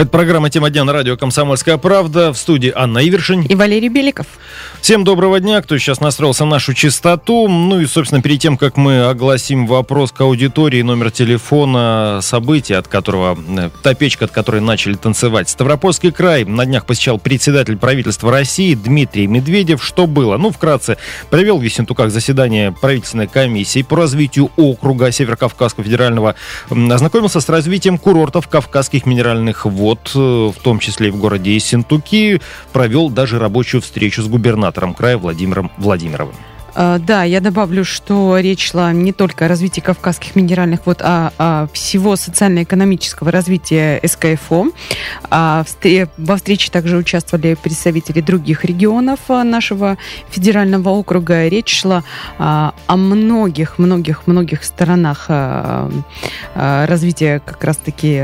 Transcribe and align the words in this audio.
Это 0.00 0.08
программа 0.08 0.48
«Тема 0.48 0.70
дня» 0.70 0.84
на 0.84 0.94
радио 0.94 1.18
«Комсомольская 1.18 1.76
правда». 1.76 2.32
В 2.32 2.38
студии 2.38 2.72
Анна 2.74 3.06
Ивершин. 3.06 3.42
И 3.42 3.54
Валерий 3.54 3.90
Беликов. 3.90 4.26
Всем 4.80 5.04
доброго 5.04 5.40
дня, 5.40 5.60
кто 5.60 5.76
сейчас 5.76 6.00
настроился 6.00 6.46
на 6.46 6.52
нашу 6.52 6.72
частоту. 6.72 7.48
Ну 7.48 7.80
и, 7.80 7.84
собственно, 7.84 8.22
перед 8.22 8.40
тем, 8.40 8.56
как 8.56 8.78
мы 8.78 9.02
огласим 9.02 9.66
вопрос 9.66 10.10
к 10.10 10.22
аудитории, 10.22 10.80
номер 10.80 11.10
телефона, 11.10 12.20
события, 12.22 12.78
от 12.78 12.88
которого, 12.88 13.38
э, 13.58 13.68
та 13.82 13.92
печка, 13.92 14.24
от 14.24 14.30
которой 14.30 14.62
начали 14.62 14.94
танцевать. 14.94 15.50
Ставропольский 15.50 16.12
край 16.12 16.46
на 16.46 16.64
днях 16.64 16.86
посещал 16.86 17.18
председатель 17.18 17.76
правительства 17.76 18.30
России 18.30 18.72
Дмитрий 18.72 19.26
Медведев. 19.26 19.84
Что 19.84 20.06
было? 20.06 20.38
Ну, 20.38 20.50
вкратце, 20.50 20.96
провел 21.28 21.58
в 21.58 21.62
Ессентуках 21.62 22.10
заседание 22.10 22.72
правительственной 22.72 23.28
комиссии 23.28 23.82
по 23.82 23.96
развитию 23.96 24.50
округа 24.56 25.12
Северокавказского 25.12 25.84
федерального. 25.84 26.36
Ознакомился 26.70 27.42
с 27.42 27.48
развитием 27.50 27.98
курортов 27.98 28.48
Кавказских 28.48 29.04
минеральных 29.04 29.66
вод 29.66 29.89
вот, 29.90 30.12
э, 30.14 30.52
в 30.56 30.62
том 30.62 30.78
числе 30.78 31.08
и 31.08 31.10
в 31.10 31.16
городе 31.16 31.54
Ессентуки, 31.54 32.40
провел 32.72 33.10
даже 33.10 33.38
рабочую 33.38 33.80
встречу 33.80 34.22
с 34.22 34.28
губернатором 34.28 34.94
края 34.94 35.18
Владимиром 35.18 35.72
Владимировым. 35.78 36.34
А, 36.76 36.98
да, 37.00 37.24
я 37.24 37.40
добавлю, 37.40 37.84
что 37.84 38.38
речь 38.38 38.70
шла 38.70 38.92
не 38.92 39.12
только 39.12 39.46
о 39.46 39.48
развитии 39.48 39.80
кавказских 39.80 40.36
минеральных 40.36 40.86
вод, 40.86 41.00
а 41.02 41.32
о 41.38 41.66
всего 41.72 42.14
социально-экономического 42.14 43.32
развития 43.32 44.00
СКФО. 44.06 44.66
А 45.28 45.64
во 46.16 46.36
встрече 46.36 46.70
также 46.70 46.96
участвовали 46.96 47.56
представители 47.60 48.20
других 48.20 48.64
регионов 48.64 49.18
а, 49.26 49.42
нашего 49.42 49.98
федерального 50.30 50.90
округа. 50.90 51.48
Речь 51.48 51.80
шла 51.80 52.04
о 52.38 52.72
многих-многих-многих 52.96 54.62
сторонах 54.62 55.28
развития 56.54 57.42
как 57.44 57.64
раз-таки 57.64 58.22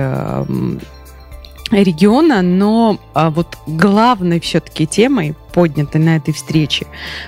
региона, 1.70 2.42
но 2.42 2.98
а, 3.14 3.30
вот 3.30 3.58
главной 3.66 4.40
все-таки 4.40 4.86
темой, 4.86 5.34
поднятой 5.52 6.00
на 6.00 6.16
этой 6.16 6.34
встрече, 6.34 6.86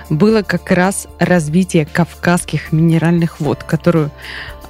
было 0.09 0.41
как 0.41 0.71
раз 0.71 1.07
развитие 1.19 1.85
кавказских 1.85 2.71
минеральных 2.71 3.39
вод, 3.39 3.63
которую 3.63 4.11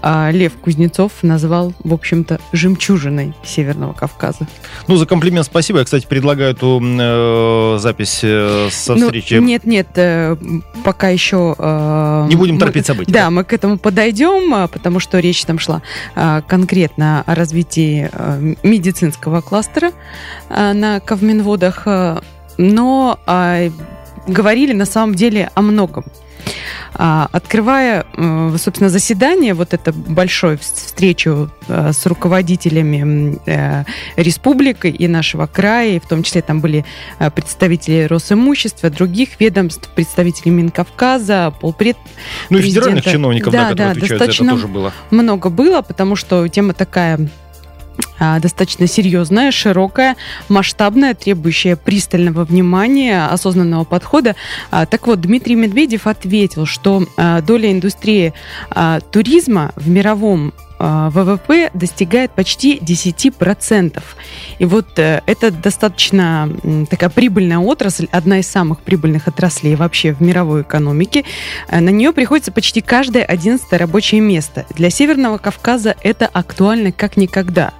а 0.01 0.31
Лев 0.31 0.53
Кузнецов 0.57 1.11
назвал, 1.21 1.73
в 1.83 1.93
общем-то, 1.93 2.39
жемчужиной 2.53 3.33
Северного 3.43 3.93
Кавказа. 3.93 4.47
Ну, 4.87 4.95
за 4.95 5.05
комплимент 5.05 5.45
спасибо. 5.45 5.79
Я, 5.79 5.85
кстати, 5.85 6.05
предлагаю 6.07 6.51
эту 6.51 6.81
э, 6.81 7.77
запись 7.79 8.21
э, 8.23 8.69
со 8.71 8.95
ну, 8.95 9.07
встречи. 9.07 9.33
Нет, 9.35 9.65
нет, 9.65 9.87
э, 9.95 10.37
пока 10.83 11.09
еще... 11.09 11.55
Э, 11.57 12.27
Не 12.29 12.35
будем 12.35 12.57
торопить 12.59 12.85
события. 12.85 13.11
Да, 13.11 13.29
мы 13.29 13.43
к 13.43 13.53
этому 13.53 13.77
подойдем, 13.77 14.53
а, 14.53 14.67
потому 14.67 14.99
что 14.99 15.19
речь 15.19 15.43
там 15.45 15.59
шла 15.59 15.81
э, 16.15 16.41
конкретно 16.47 17.23
о 17.25 17.35
развитии 17.35 18.09
э, 18.11 18.55
медицинского 18.63 19.41
кластера 19.41 19.91
э, 20.49 20.73
на 20.73 20.99
Кавминводах, 20.99 21.83
э, 21.85 22.19
но 22.57 23.19
э, 23.25 23.69
говорили 24.27 24.73
на 24.73 24.85
самом 24.85 25.15
деле 25.15 25.49
о 25.55 25.61
многом. 25.61 26.05
А, 26.93 27.29
открывая, 27.31 28.05
собственно, 28.57 28.89
заседание, 28.89 29.53
вот 29.53 29.73
это 29.73 29.93
большое 29.93 30.57
встречу 30.57 31.49
э, 31.67 31.91
с 31.93 32.05
руководителями 32.05 33.39
э, 33.45 33.83
республики 34.15 34.87
и 34.87 35.07
нашего 35.07 35.47
края, 35.47 35.95
и 35.95 35.99
в 35.99 36.07
том 36.07 36.23
числе 36.23 36.41
там 36.41 36.59
были 36.59 36.83
представители 37.35 38.03
Росимущества, 38.03 38.89
других 38.89 39.39
ведомств, 39.39 39.89
представители 39.95 40.49
Минкавказа, 40.49 41.53
полпред... 41.61 41.97
Ну 42.49 42.57
и 42.57 42.61
федеральных 42.61 43.03
чиновников, 43.03 43.53
да, 43.53 43.63
да, 43.63 43.69
которые 43.69 43.85
да, 43.85 43.91
отвечают 43.91 44.19
достаточно 44.19 44.45
за 44.45 44.51
это, 44.51 44.61
тоже 44.61 44.73
было. 44.73 44.93
много 45.11 45.49
было, 45.49 45.81
потому 45.81 46.15
что 46.15 46.47
тема 46.47 46.73
такая 46.73 47.17
а, 47.17 47.27
достаточно 48.19 48.85
серьезная, 48.87 49.51
широкая, 49.51 50.15
масштабная, 50.49 51.13
требующая 51.13 51.75
пристального 51.75 52.43
внимания, 52.43 53.25
осознанного 53.25 53.85
подхода. 53.85 54.35
А, 54.71 54.85
так 54.85 55.07
вот, 55.07 55.21
Дмитрий 55.21 55.55
Медведев 55.55 56.05
ответил, 56.05 56.65
что 56.65 57.07
а, 57.17 57.41
доля 57.41 57.71
индустрии 57.71 58.33
туризма 59.11 59.71
в 59.75 59.87
мировом 59.89 60.53
а, 60.57 60.68
ВВП 60.79 61.71
достигает 61.73 62.31
почти 62.31 62.77
10%. 62.77 64.01
И 64.59 64.65
вот 64.65 64.97
э, 64.97 65.21
это 65.25 65.51
достаточно 65.51 66.49
такая 66.89 67.09
прибыльная 67.09 67.59
отрасль, 67.59 68.07
одна 68.11 68.39
из 68.39 68.47
самых 68.47 68.79
прибыльных 68.79 69.27
отраслей 69.27 69.75
вообще 69.75 70.13
в 70.13 70.21
мировой 70.21 70.61
экономике. 70.61 71.25
Э, 71.67 71.81
на 71.81 71.89
нее 71.89 72.13
приходится 72.13 72.53
почти 72.53 72.79
каждое 72.79 73.25
одиннадцатое 73.25 73.77
рабочее 73.79 74.21
место. 74.21 74.65
Для 74.69 74.89
Северного 74.89 75.37
Кавказа 75.37 75.95
это 76.01 76.27
актуально 76.27 76.93
как 76.93 77.17
никогда, 77.17 77.73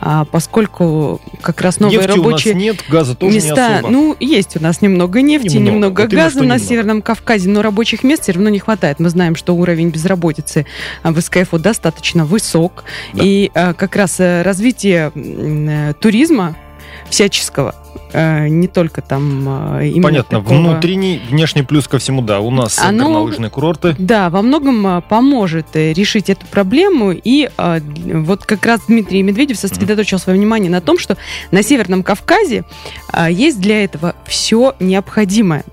а, 0.00 0.24
поскольку 0.24 1.20
как 1.42 1.60
раз 1.60 1.78
новые 1.78 1.98
нефти 1.98 2.10
рабочие 2.10 2.54
у 2.54 2.56
нас 2.56 2.64
нет, 2.64 2.84
газа 2.88 3.14
тоже 3.14 3.34
места, 3.34 3.68
не 3.68 3.74
особо. 3.74 3.90
ну 3.90 4.16
есть 4.18 4.56
у 4.56 4.62
нас 4.62 4.80
немного 4.80 5.20
нефти, 5.20 5.56
немного, 5.56 5.72
немного 5.72 6.00
вот 6.02 6.10
газа 6.10 6.38
на 6.38 6.42
немного. 6.42 6.60
Северном 6.60 7.02
Кавказе, 7.02 7.50
но 7.50 7.60
рабочих 7.60 8.02
мест 8.02 8.22
все 8.22 8.32
равно 8.32 8.48
не 8.48 8.58
хватает. 8.58 8.98
Мы 8.98 9.10
знаем, 9.10 9.36
что 9.36 9.54
уровень 9.54 9.90
безработицы 9.90 10.66
в 11.02 11.20
СКФУ 11.20 11.58
достаточно 11.58 12.24
высокий 12.24 12.45
высок. 12.46 12.84
Да. 13.12 13.22
И 13.24 13.50
а, 13.54 13.74
как 13.74 13.96
раз 13.96 14.20
э, 14.20 14.42
развитие 14.42 15.12
э, 15.14 15.92
туризма 16.00 16.56
всяческого 17.10 17.74
не 18.16 18.68
только 18.68 19.02
там 19.02 19.80
именно 19.80 20.02
Понятно, 20.02 20.38
такого... 20.40 20.58
внутренний, 20.58 21.20
внешний 21.28 21.62
плюс 21.62 21.88
ко 21.88 21.98
всему, 21.98 22.22
да, 22.22 22.40
у 22.40 22.50
нас 22.50 22.78
Оно, 22.78 23.04
горнолыжные 23.04 23.50
курорты. 23.50 23.94
Да, 23.98 24.30
во 24.30 24.42
многом 24.42 25.02
поможет 25.02 25.66
решить 25.74 26.30
эту 26.30 26.46
проблему, 26.46 27.12
и 27.12 27.50
вот 27.56 28.44
как 28.44 28.64
раз 28.64 28.82
Дмитрий 28.88 29.22
Медведев 29.22 29.58
сосредоточил 29.58 30.18
свое 30.18 30.38
внимание 30.38 30.70
на 30.70 30.80
том, 30.80 30.98
что 30.98 31.16
на 31.50 31.62
Северном 31.62 32.02
Кавказе 32.02 32.64
есть 33.28 33.60
для 33.60 33.84
этого 33.84 34.14
все 34.26 34.74
необходимое. 34.80 35.64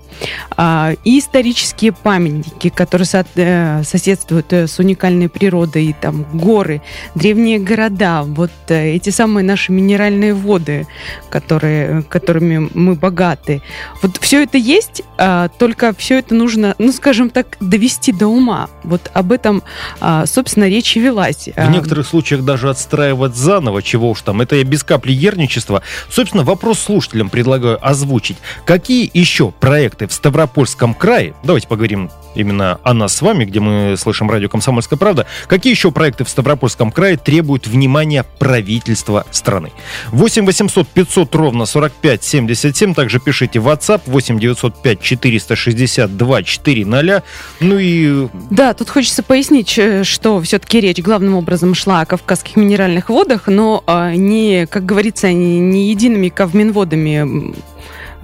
А, 0.56 0.94
и 1.04 1.18
исторические 1.18 1.92
памятники, 1.92 2.68
которые 2.68 3.06
э, 3.34 3.82
соседствуют 3.84 4.52
э, 4.52 4.66
с 4.66 4.78
уникальной 4.78 5.28
природой, 5.28 5.94
там 6.00 6.24
горы, 6.32 6.82
древние 7.14 7.58
города, 7.58 8.22
вот 8.22 8.50
э, 8.68 8.92
эти 8.92 9.10
самые 9.10 9.44
наши 9.44 9.72
минеральные 9.72 10.34
воды, 10.34 10.86
которые, 11.30 12.02
которыми 12.34 12.68
мы 12.74 12.94
богаты. 12.96 13.62
Вот 14.02 14.16
все 14.20 14.42
это 14.42 14.58
есть, 14.58 15.02
а, 15.18 15.48
только 15.48 15.94
все 15.96 16.18
это 16.18 16.34
нужно, 16.34 16.74
ну, 16.78 16.92
скажем 16.92 17.30
так, 17.30 17.56
довести 17.60 18.12
до 18.12 18.26
ума. 18.26 18.68
Вот 18.82 19.10
об 19.14 19.30
этом, 19.30 19.62
а, 20.00 20.26
собственно, 20.26 20.68
речь 20.68 20.96
и 20.96 21.00
велась. 21.00 21.48
В 21.56 21.70
некоторых 21.70 22.06
случаях 22.06 22.42
даже 22.42 22.70
отстраивать 22.70 23.36
заново, 23.36 23.82
чего 23.82 24.10
уж 24.10 24.22
там. 24.22 24.40
Это 24.40 24.56
я 24.56 24.64
без 24.64 24.82
капли 24.82 25.12
ерничества. 25.12 25.82
Собственно, 26.10 26.42
вопрос 26.42 26.80
слушателям 26.80 27.30
предлагаю 27.30 27.78
озвучить. 27.86 28.36
Какие 28.64 29.08
еще 29.14 29.52
проекты 29.52 29.84
проекты 29.94 30.06
в 30.08 30.12
Ставропольском 30.12 30.94
крае, 30.94 31.34
давайте 31.44 31.68
поговорим 31.68 32.10
именно 32.34 32.80
о 32.82 32.94
нас 32.94 33.14
с 33.14 33.22
вами, 33.22 33.44
где 33.44 33.60
мы 33.60 33.96
слышим 33.96 34.30
радио 34.30 34.48
«Комсомольская 34.48 34.98
правда», 34.98 35.26
какие 35.46 35.72
еще 35.72 35.90
проекты 35.90 36.24
в 36.24 36.28
Ставропольском 36.28 36.90
крае 36.90 37.16
требуют 37.16 37.66
внимания 37.66 38.24
правительства 38.38 39.24
страны? 39.30 39.72
8 40.10 40.46
800 40.46 40.88
500 40.88 41.34
ровно 41.34 41.66
45 41.66 42.23
77, 42.24 42.94
также 42.94 43.20
пишите 43.20 43.60
в 43.60 43.68
WhatsApp 43.68 44.02
8 44.06 44.38
905 44.38 45.00
462 45.00 46.42
400. 46.42 47.22
Ну 47.60 47.78
и... 47.78 48.28
Да, 48.50 48.74
тут 48.74 48.88
хочется 48.88 49.22
пояснить, 49.22 49.78
э, 49.78 50.04
что 50.04 50.40
все-таки 50.40 50.80
речь 50.80 50.98
главным 50.98 51.34
образом 51.36 51.74
шла 51.74 52.00
о 52.00 52.06
кавказских 52.06 52.56
минеральных 52.56 53.08
водах, 53.08 53.46
но 53.46 53.82
а, 53.86 54.14
не, 54.14 54.66
как 54.66 54.86
говорится, 54.86 55.32
не, 55.32 55.58
не 55.58 55.90
едиными 55.90 56.28
кавминводами 56.28 57.54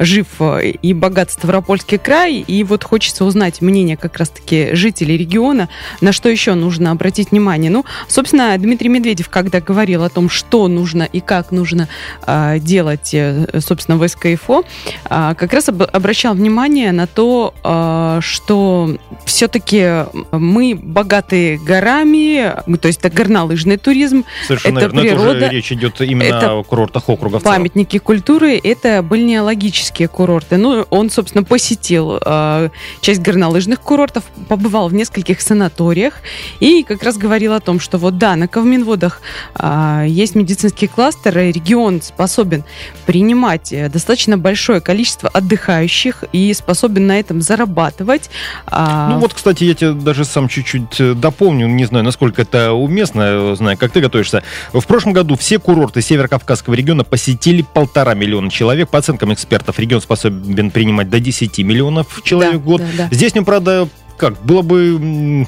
жив 0.00 0.27
э, 0.41 0.71
и 0.71 0.94
богат 0.94 1.31
Ставропольский 1.31 1.99
край, 1.99 2.38
и 2.47 2.65
вот 2.65 2.83
хочется 2.83 3.25
узнать 3.25 3.60
мнение 3.60 3.97
как 3.97 4.16
раз-таки 4.16 4.75
жителей 4.75 5.16
региона, 5.16 5.69
на 6.01 6.13
что 6.13 6.28
еще 6.28 6.54
нужно 6.54 6.91
обратить 6.91 7.30
внимание. 7.30 7.71
Ну, 7.71 7.84
собственно, 8.09 8.57
Дмитрий 8.59 8.89
Медведев, 8.89 9.28
когда 9.28 9.60
говорил 9.60 10.03
о 10.03 10.09
том, 10.09 10.28
что 10.28 10.66
нужно 10.69 11.03
и 11.03 11.21
как 11.21 11.53
нужно 11.53 11.89
э, 12.27 12.59
делать, 12.60 13.15
собственно, 13.59 13.98
в 13.98 14.09
СКФО, 14.09 14.65
э, 15.04 15.34
как 15.36 15.53
раз 15.53 15.69
об, 15.69 15.83
обращал 15.83 16.34
внимание 16.34 16.92
на 16.92 17.07
то, 17.07 17.54
э, 17.63 18.21
что 18.22 18.97
все-таки 19.27 20.07
мы 20.33 20.75
богаты 20.80 21.59
горами, 21.59 22.54
то 22.80 22.89
есть 22.89 23.01
это 23.01 23.10
горнолыжный 23.15 23.77
туризм, 23.77 24.25
Совершенно 24.47 24.78
это 24.78 24.89
верно. 24.89 25.01
природа. 25.03 25.30
Это 25.30 25.47
уже 25.47 25.48
речь 25.54 25.72
идет 25.72 26.01
именно 26.01 26.22
это 26.22 26.59
о 26.59 26.65
курортах 26.65 27.09
округа. 27.09 27.39
Памятники 27.41 27.98
культуры, 27.98 28.59
это 28.63 29.03
бальнеологические 29.03 29.90
туристические 29.91 30.09
курорты. 30.09 30.57
Ну, 30.57 30.87
он, 30.91 31.10
собственно, 31.10 31.45
посетил 31.45 32.19
э, 32.25 32.71
часть 33.01 33.21
горнолыжных 33.21 33.81
курортов, 33.81 34.25
побывал 34.48 34.89
в 34.89 34.95
нескольких 34.95 35.41
санаториях 35.41 36.15
и 36.60 36.83
как 36.83 37.03
раз 37.03 37.16
говорил 37.16 37.53
о 37.53 37.60
том, 37.60 37.81
что 37.81 37.98
вот 37.98 38.19
да, 38.19 38.37
на 38.37 38.48
Ковминводах 38.48 39.21
э, 39.59 40.07
есть 40.09 40.34
медицинский 40.34 40.87
кластер, 40.87 41.39
и 41.39 41.53
регион 41.53 42.03
способен 42.03 42.65
принимать 43.07 43.72
э, 43.72 43.89
достаточно 43.89 44.39
большое 44.39 44.81
количество 44.81 45.28
отдыхающих 45.28 46.25
и 46.33 46.54
способен 46.54 47.07
на 47.07 47.19
этом 47.19 47.42
зарабатывать. 47.42 48.31
Ну 48.71 49.19
вот, 49.19 49.34
кстати, 49.34 49.65
я 49.65 49.75
тебе 49.75 49.92
даже 49.92 50.25
сам 50.25 50.48
чуть-чуть 50.48 51.01
э, 51.01 51.15
дополню, 51.15 51.66
не 51.69 51.84
знаю, 51.84 52.04
насколько 52.04 52.42
это 52.42 52.72
уместно, 52.72 53.54
знаю, 53.57 53.77
как 53.78 53.92
ты 53.92 54.01
готовишься. 54.01 54.42
В 54.72 54.87
прошлом 54.87 55.13
году 55.13 55.37
все 55.37 55.59
курорты 55.59 56.01
Северо-Кавказского 56.01 56.75
региона 56.75 57.04
посетили 57.04 57.63
полтора 57.63 58.15
миллиона 58.15 58.51
человек. 58.51 58.89
По 58.89 58.98
оценкам 58.98 59.33
экспертов, 59.33 59.79
регион 59.80 60.00
способен 60.00 60.71
принимать 60.71 61.10
до 61.10 61.21
10 61.21 61.59
миллионов 61.59 62.22
человек 62.24 62.53
да, 62.54 62.59
в 62.59 62.65
год. 62.65 62.80
Да, 62.80 62.86
да. 62.97 63.09
Здесь 63.10 63.34
мне, 63.34 63.42
правда, 63.42 63.88
как, 64.16 64.41
было 64.44 64.62
бы 64.62 65.47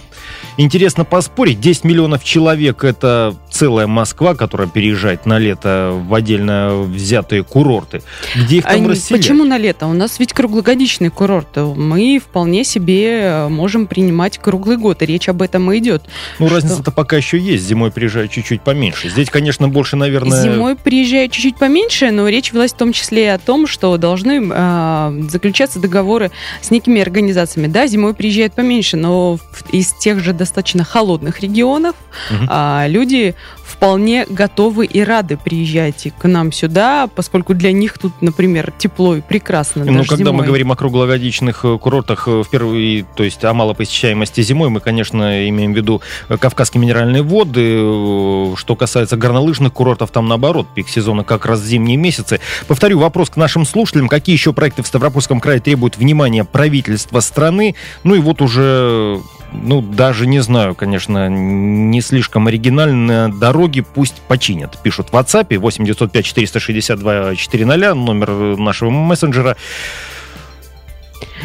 интересно 0.57 1.05
поспорить. 1.05 1.61
10 1.61 1.85
миллионов 1.85 2.25
человек– 2.25 2.85
это 2.85 3.35
целая 3.51 3.87
Москва, 3.87 4.35
которая 4.35 4.69
переезжает 4.69 5.27
на 5.27 5.39
лето 5.39 5.93
в 5.93 6.15
отдельно 6.15 6.83
взятые 6.83 7.45
курорты. 7.45 8.03
Где 8.35 8.59
их 8.59 8.65
там 8.65 8.87
а 8.87 8.89
расселять? 8.89 9.23
Почему 9.23 9.45
на 9.45 9.59
лето? 9.59 9.87
У 9.87 9.93
нас 9.93 10.19
ведь 10.19 10.33
круглогодичный 10.33 11.11
курорт. 11.11 11.57
Мы 11.57 12.21
вполне 12.23 12.65
себе 12.65 13.47
можем 13.49 13.87
принимать 13.87 14.39
круглый 14.39 14.77
год, 14.77 15.03
и 15.03 15.07
речь 15.07 15.29
об 15.29 15.43
этом 15.43 15.71
и 15.73 15.79
идет. 15.79 16.05
Ну, 16.39 16.47
что... 16.47 16.57
разница-то 16.57 16.91
пока 16.91 17.17
еще 17.17 17.39
есть. 17.39 17.65
Зимой 17.65 17.91
приезжают 17.91 18.31
чуть-чуть 18.31 18.63
поменьше. 18.63 19.09
Здесь, 19.09 19.31
конечно, 19.31 19.69
больше, 19.69 19.97
наверное... 19.97 20.43
Зимой 20.43 20.77
приезжают 20.77 21.33
чуть-чуть 21.33 21.57
поменьше, 21.57 22.11
но 22.11 22.29
речь 22.29 22.53
велась 22.53 22.73
в 22.73 22.77
том 22.77 22.93
числе 22.93 23.25
и 23.25 23.29
о 23.29 23.39
том, 23.39 23.67
что 23.67 23.97
должны 23.97 24.43
э, 24.51 25.23
заключаться 25.29 25.79
договоры 25.79 26.31
с 26.61 26.71
некими 26.71 27.01
организациями. 27.01 27.67
Да, 27.67 27.87
зимой 27.87 28.15
приезжают 28.15 28.55
поменьше, 28.55 28.97
но 28.97 29.39
из 29.71 29.93
тех 29.93 30.21
же 30.21 30.33
достаточно 30.33 30.52
холодных 30.85 31.41
регионов 31.41 31.97
угу. 32.31 32.47
а, 32.49 32.87
люди 32.89 33.35
вполне 33.83 34.27
готовы 34.29 34.87
и 34.87 35.03
рады 35.03 35.37
приезжать 35.37 36.07
к 36.17 36.29
нам 36.29 36.53
сюда, 36.53 37.09
поскольку 37.13 37.53
для 37.53 37.73
них 37.73 37.99
тут, 37.99 38.13
например, 38.21 38.73
тепло 38.79 39.17
и 39.17 39.21
прекрасно. 39.21 39.85
Ну, 39.85 40.05
когда 40.05 40.17
зимой. 40.17 40.33
мы 40.33 40.45
говорим 40.45 40.71
о 40.71 40.77
круглогодичных 40.77 41.65
э, 41.65 41.79
курортах, 41.79 42.29
э, 42.29 42.45
впервые, 42.47 43.05
то 43.17 43.25
есть 43.25 43.45
о 43.45 43.53
малопосещаемости 43.53 44.41
зимой, 44.43 44.69
мы, 44.69 44.79
конечно, 44.79 45.49
имеем 45.49 45.73
в 45.73 45.77
виду 45.77 46.01
э, 46.29 46.37
Кавказские 46.37 46.81
минеральные 46.81 47.25
воды. 47.25 48.57
Что 48.57 48.77
касается 48.77 49.17
горнолыжных 49.17 49.73
курортов, 49.73 50.13
там 50.13 50.29
наоборот, 50.29 50.69
пик 50.73 50.89
сезона 50.89 51.25
как 51.25 51.45
раз 51.47 51.61
зимние 51.61 51.97
месяцы. 51.97 52.39
Повторю 52.69 53.01
вопрос 53.01 53.31
к 53.31 53.37
нашим 53.37 53.67
слушателям. 53.67 54.09
Какие 54.09 54.37
еще 54.37 54.53
проекты 54.53 54.85
в 54.85 54.87
Ставропольском 54.87 55.41
крае 55.41 55.59
требуют 55.59 55.97
внимания 55.97 56.45
правительства 56.45 57.19
страны? 57.19 57.75
Ну 58.05 58.15
и 58.15 58.21
вот 58.21 58.43
уже 58.43 59.21
ну, 59.53 59.83
даже 59.83 60.27
не 60.27 60.41
знаю, 60.41 60.75
конечно, 60.75 61.29
не 61.29 62.01
слишком 62.01 62.47
оригинально. 62.47 63.33
Дороги 63.33 63.81
пусть 63.81 64.21
починят. 64.23 64.79
Пишут 64.83 65.11
в 65.11 65.15
WhatsApp 65.15 65.57
8 65.57 65.85
905 65.85 66.25
462 66.25 67.37
400, 67.37 67.95
номер 67.95 68.57
нашего 68.59 68.91
мессенджера. 68.91 69.57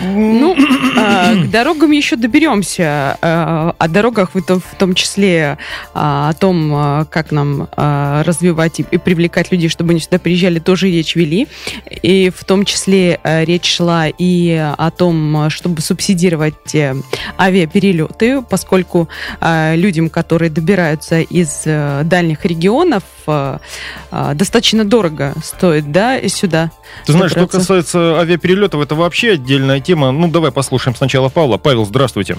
Ну, 0.03 0.55
а, 0.97 1.33
к 1.35 1.49
дорогам 1.49 1.91
еще 1.91 2.15
доберемся. 2.15 3.17
А, 3.21 3.75
о 3.77 3.87
дорогах, 3.87 4.31
в 4.33 4.75
том 4.77 4.93
числе 4.93 5.57
а, 5.93 6.29
о 6.29 6.33
том, 6.33 7.07
как 7.09 7.31
нам 7.31 7.67
развивать 7.75 8.79
и 8.79 8.97
привлекать 8.97 9.51
людей, 9.51 9.69
чтобы 9.69 9.91
они 9.91 9.99
сюда 9.99 10.19
приезжали, 10.19 10.59
тоже 10.59 10.87
речь 10.87 11.15
вели. 11.15 11.47
И 12.01 12.31
в 12.35 12.43
том 12.45 12.65
числе 12.65 13.19
речь 13.23 13.75
шла 13.75 14.07
и 14.07 14.51
о 14.77 14.91
том, 14.91 15.49
чтобы 15.49 15.81
субсидировать 15.81 16.75
э, 16.75 16.95
авиаперелеты, 17.39 18.41
поскольку 18.41 19.09
людям, 19.41 20.09
которые 20.09 20.49
добираются 20.49 21.21
из 21.21 21.63
э, 21.65 22.01
дальних 22.03 22.45
регионов, 22.45 23.03
достаточно 24.33 24.85
дорого 24.85 25.33
стоит 25.43 25.91
да, 25.91 26.25
сюда. 26.29 26.71
Ты 27.05 27.11
знаешь, 27.11 27.31
что 27.31 27.47
касается 27.47 28.19
авиаперелетов, 28.19 28.81
это 28.81 28.95
вообще 28.95 29.33
отдельная 29.33 29.81
тема. 29.87 30.11
Ну, 30.11 30.27
давай 30.29 30.51
послушаем 30.51 30.95
сначала 30.95 31.29
Павла. 31.29 31.57
Павел, 31.57 31.85
здравствуйте. 31.85 32.35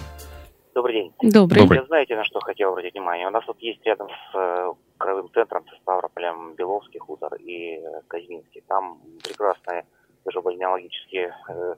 Добрый 0.74 0.94
день. 0.94 1.12
Добрый. 1.22 1.62
Добрый. 1.62 1.86
знаете, 1.86 2.14
на 2.14 2.24
что 2.24 2.40
хотел 2.40 2.72
обратить 2.72 2.92
внимание? 2.92 3.26
У 3.26 3.30
нас 3.30 3.42
вот 3.46 3.56
есть 3.60 3.80
рядом 3.86 4.08
с 4.08 4.34
э, 4.34 4.72
краевым 4.98 5.30
центром, 5.32 5.64
со 5.70 5.76
Ставрополем, 5.76 6.54
Беловский 6.56 7.00
хутор 7.00 7.34
и 7.36 7.80
э, 7.80 8.02
Казьминский. 8.06 8.62
Там 8.68 8.98
прекрасные 9.24 9.86
даже 10.26 10.42
бальнеологические 10.42 11.34
э, 11.48 11.74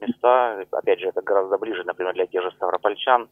места. 0.00 0.64
Опять 0.72 1.00
же, 1.00 1.08
это 1.08 1.20
гораздо 1.20 1.58
ближе, 1.58 1.84
например, 1.84 2.14
для 2.14 2.26
тех 2.26 2.42
же 2.42 2.50
ставропольчан. 2.52 3.28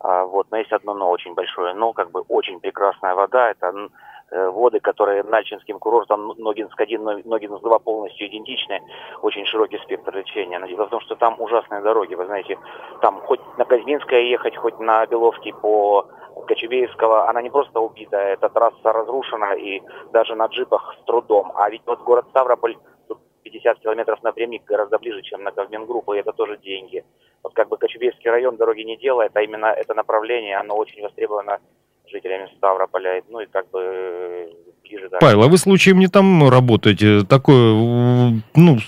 А, 0.00 0.24
вот, 0.24 0.46
но 0.50 0.56
есть 0.56 0.72
одно 0.72 0.94
но 0.94 1.10
очень 1.10 1.34
большое 1.34 1.74
но, 1.74 1.92
как 1.92 2.10
бы 2.10 2.20
очень 2.28 2.58
прекрасная 2.60 3.14
вода. 3.14 3.50
Это 3.50 3.90
воды, 4.30 4.80
которые 4.80 5.22
Нальчинским 5.22 5.78
курортом 5.78 6.34
Ногинск-1, 6.38 7.24
Ногинск-2 7.24 7.80
полностью 7.80 8.26
идентичны, 8.26 8.82
очень 9.22 9.46
широкий 9.46 9.78
спектр 9.78 10.16
лечения. 10.16 10.58
Но 10.58 10.66
дело 10.66 10.86
в 10.86 10.90
том, 10.90 11.00
что 11.00 11.16
там 11.16 11.40
ужасные 11.40 11.80
дороги, 11.80 12.14
вы 12.14 12.26
знаете, 12.26 12.58
там 13.00 13.20
хоть 13.22 13.40
на 13.56 13.64
Казьминское 13.64 14.20
ехать, 14.20 14.56
хоть 14.56 14.78
на 14.78 15.06
Беловский 15.06 15.54
по 15.54 16.06
Кочубеевского, 16.46 17.28
она 17.28 17.42
не 17.42 17.50
просто 17.50 17.80
убита, 17.80 18.16
эта 18.16 18.48
трасса 18.48 18.92
разрушена 18.92 19.54
и 19.54 19.82
даже 20.12 20.34
на 20.34 20.46
джипах 20.46 20.94
с 21.00 21.04
трудом. 21.04 21.52
А 21.56 21.68
ведь 21.70 21.82
вот 21.86 22.00
город 22.00 22.26
Ставрополь 22.30 22.76
50 23.42 23.78
километров 23.78 24.22
напрямик 24.22 24.64
гораздо 24.64 24.98
ближе, 24.98 25.22
чем 25.22 25.42
на 25.42 25.52
Ковмингруппу, 25.52 26.12
и 26.12 26.20
это 26.20 26.32
тоже 26.32 26.58
деньги. 26.58 27.04
Вот 27.42 27.54
как 27.54 27.68
бы 27.68 27.78
Кочубеевский 27.78 28.30
район 28.30 28.56
дороги 28.56 28.82
не 28.82 28.96
делает, 28.96 29.36
а 29.36 29.42
именно 29.42 29.66
это 29.66 29.94
направление, 29.94 30.56
оно 30.56 30.76
очень 30.76 31.02
востребовано 31.02 31.60
жителями 32.10 32.48
Ставрополя, 32.56 33.22
ну 33.28 33.40
и 33.40 33.46
как 33.46 33.70
бы 33.70 33.80
э, 33.82 34.48
ближе. 34.82 35.08
Да. 35.10 35.18
Павел, 35.20 35.42
а 35.42 35.48
вы 35.48 35.58
случаем 35.58 35.98
не 35.98 36.08
там 36.08 36.48
работаете? 36.48 37.24
Такое, 37.28 37.72
ну, 38.54 38.78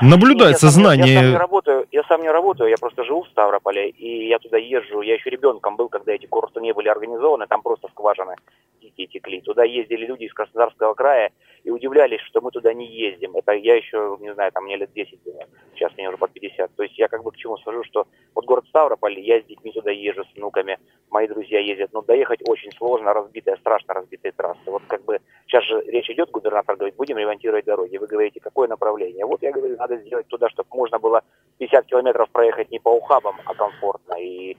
наблюдается 0.00 0.66
Нет, 0.66 0.74
знание. 0.74 1.06
Я, 1.06 1.12
я 1.12 1.20
сам 1.20 1.30
не 1.30 1.36
работаю, 1.36 1.86
я 1.92 2.02
сам 2.04 2.22
не 2.22 2.30
работаю, 2.30 2.70
я 2.70 2.76
просто 2.78 3.04
живу 3.04 3.22
в 3.22 3.28
Ставрополе, 3.28 3.90
и 3.90 4.28
я 4.28 4.38
туда 4.38 4.58
езжу, 4.58 5.02
я 5.02 5.14
еще 5.14 5.30
ребенком 5.30 5.76
был, 5.76 5.88
когда 5.88 6.12
эти 6.12 6.26
курорты 6.26 6.60
не 6.60 6.72
были 6.72 6.88
организованы, 6.88 7.46
там 7.46 7.62
просто 7.62 7.88
скважины 7.88 8.36
дикие 8.80 9.06
текли. 9.06 9.40
Туда 9.40 9.64
ездили 9.64 10.06
люди 10.06 10.24
из 10.24 10.32
Краснодарского 10.32 10.94
края, 10.94 11.30
и 11.70 11.72
удивлялись, 11.72 12.20
что 12.22 12.40
мы 12.40 12.50
туда 12.50 12.74
не 12.74 12.86
ездим. 12.86 13.36
Это 13.36 13.52
я 13.52 13.76
еще, 13.76 14.16
не 14.20 14.34
знаю, 14.34 14.50
там 14.52 14.64
мне 14.64 14.76
лет 14.76 14.92
10 14.92 15.22
было, 15.22 15.46
сейчас 15.74 15.92
мне 15.96 16.08
уже 16.08 16.18
под 16.18 16.32
50. 16.32 16.74
То 16.74 16.82
есть 16.82 16.98
я 16.98 17.08
как 17.08 17.22
бы 17.22 17.30
к 17.30 17.36
чему 17.36 17.56
скажу, 17.58 17.84
что 17.84 18.06
вот 18.34 18.44
город 18.44 18.64
Ставрополь, 18.68 19.20
я 19.20 19.40
с 19.40 19.44
детьми 19.44 19.72
туда 19.72 19.90
езжу, 19.90 20.24
с 20.24 20.36
внуками, 20.36 20.78
мои 21.10 21.28
друзья 21.28 21.60
ездят, 21.60 21.92
но 21.92 22.02
доехать 22.02 22.40
очень 22.48 22.72
сложно, 22.72 23.14
разбитая, 23.14 23.56
страшно 23.56 23.94
разбитые 23.94 24.32
трассы. 24.32 24.60
Вот 24.66 24.82
как 24.88 25.04
бы 25.04 25.20
сейчас 25.46 25.64
же 25.64 25.80
речь 25.86 26.10
идет, 26.10 26.30
губернатор 26.30 26.76
говорит, 26.76 26.96
будем 26.96 27.18
ремонтировать 27.18 27.64
дороги. 27.64 27.96
Вы 27.98 28.06
говорите, 28.08 28.40
какое 28.40 28.66
направление? 28.66 29.24
Вот 29.24 29.42
я 29.42 29.52
говорю, 29.52 29.76
надо 29.76 29.96
сделать 29.98 30.26
туда, 30.26 30.48
чтобы 30.48 30.68
можно 30.72 30.98
было 30.98 31.22
50 31.58 31.86
километров 31.86 32.30
проехать 32.30 32.70
не 32.70 32.80
по 32.80 32.88
ухабам, 32.88 33.36
а 33.44 33.54
комфортно. 33.54 34.14
И 34.20 34.56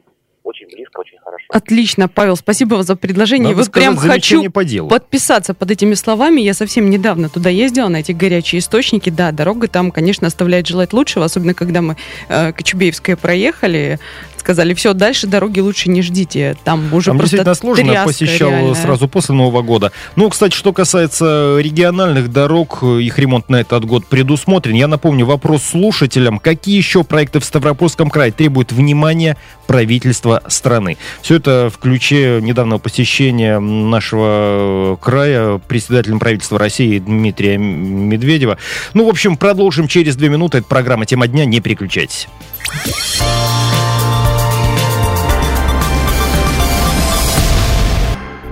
очень 0.52 0.68
близко, 0.68 1.00
очень 1.00 1.18
хорошо. 1.20 1.46
Отлично, 1.50 2.08
Павел, 2.08 2.36
спасибо 2.36 2.84
за 2.84 2.96
предложение. 2.96 3.50
Надо 3.50 3.58
вот 3.58 3.66
сказать, 3.66 3.90
прям 3.90 3.98
хочу 3.98 4.52
по 4.52 4.64
делу. 4.64 4.90
подписаться 4.90 5.54
под 5.54 5.72
этими 5.72 5.96
словами. 5.96 6.42
Я 6.42 6.54
совсем 6.54 6.90
недавно 6.90 7.30
туда 7.30 7.50
ездила, 7.50 7.88
на 7.88 7.98
эти 7.98 8.12
горячие 8.12 8.60
источники. 8.60 9.10
Да, 9.10 9.32
дорога 9.32 9.68
там, 9.68 9.92
конечно, 9.92 10.28
оставляет 10.28 10.68
желать 10.68 10.94
лучшего, 10.94 11.26
особенно 11.26 11.54
когда 11.54 11.82
мы 11.82 11.98
э, 12.30 12.54
Кочубеевское 12.54 13.16
проехали 13.16 14.00
сказали, 14.42 14.74
все, 14.74 14.94
дальше 14.94 15.28
дороги 15.28 15.62
лучше 15.62 15.90
не 15.90 16.02
ждите. 16.02 16.58
Там 16.66 16.94
уже 16.94 17.08
Там 17.08 17.18
просто 17.18 17.38
действительно 17.38 17.56
сложно, 17.56 17.92
я 17.92 18.04
посещал 18.04 18.50
реальная. 18.50 18.74
сразу 18.76 19.08
после 19.08 19.36
Нового 19.36 19.62
года. 19.62 19.92
Ну, 20.18 20.30
кстати, 20.30 20.54
что 20.54 20.74
касается 20.74 21.58
региональных 21.60 22.32
дорог, 22.32 22.84
их 22.84 23.18
ремонт 23.18 23.50
на 23.50 23.62
этот 23.62 23.86
год 23.86 24.06
предусмотрен. 24.08 24.76
Я 24.76 24.88
напомню 24.88 25.26
вопрос 25.26 25.64
слушателям. 25.64 26.40
Какие 26.40 26.76
еще 26.76 27.04
проекты 27.04 27.40
в 27.40 27.46
Ставропольском 27.46 28.10
крае 28.10 28.32
требуют 28.32 28.72
внимания 28.72 29.38
правительства 29.68 30.42
страны? 30.48 30.98
Все 31.22 31.36
это 31.36 31.72
в 31.74 31.78
ключе 31.78 32.40
недавнего 32.42 32.80
посещения 32.80 33.60
нашего 33.60 34.98
края 35.00 35.60
председателем 35.60 36.20
правительства 36.20 36.60
России 36.60 37.00
Дмитрия 37.00 37.58
Медведева. 37.58 38.58
Ну, 38.94 39.06
в 39.06 39.10
общем, 39.10 39.38
продолжим 39.38 39.88
через 39.88 40.16
две 40.16 40.30
минуты. 40.30 40.58
Это 40.58 40.68
программа 40.68 41.06
«Тема 41.06 41.28
дня». 41.28 41.46
Не 41.46 41.62
переключайтесь. 41.62 42.28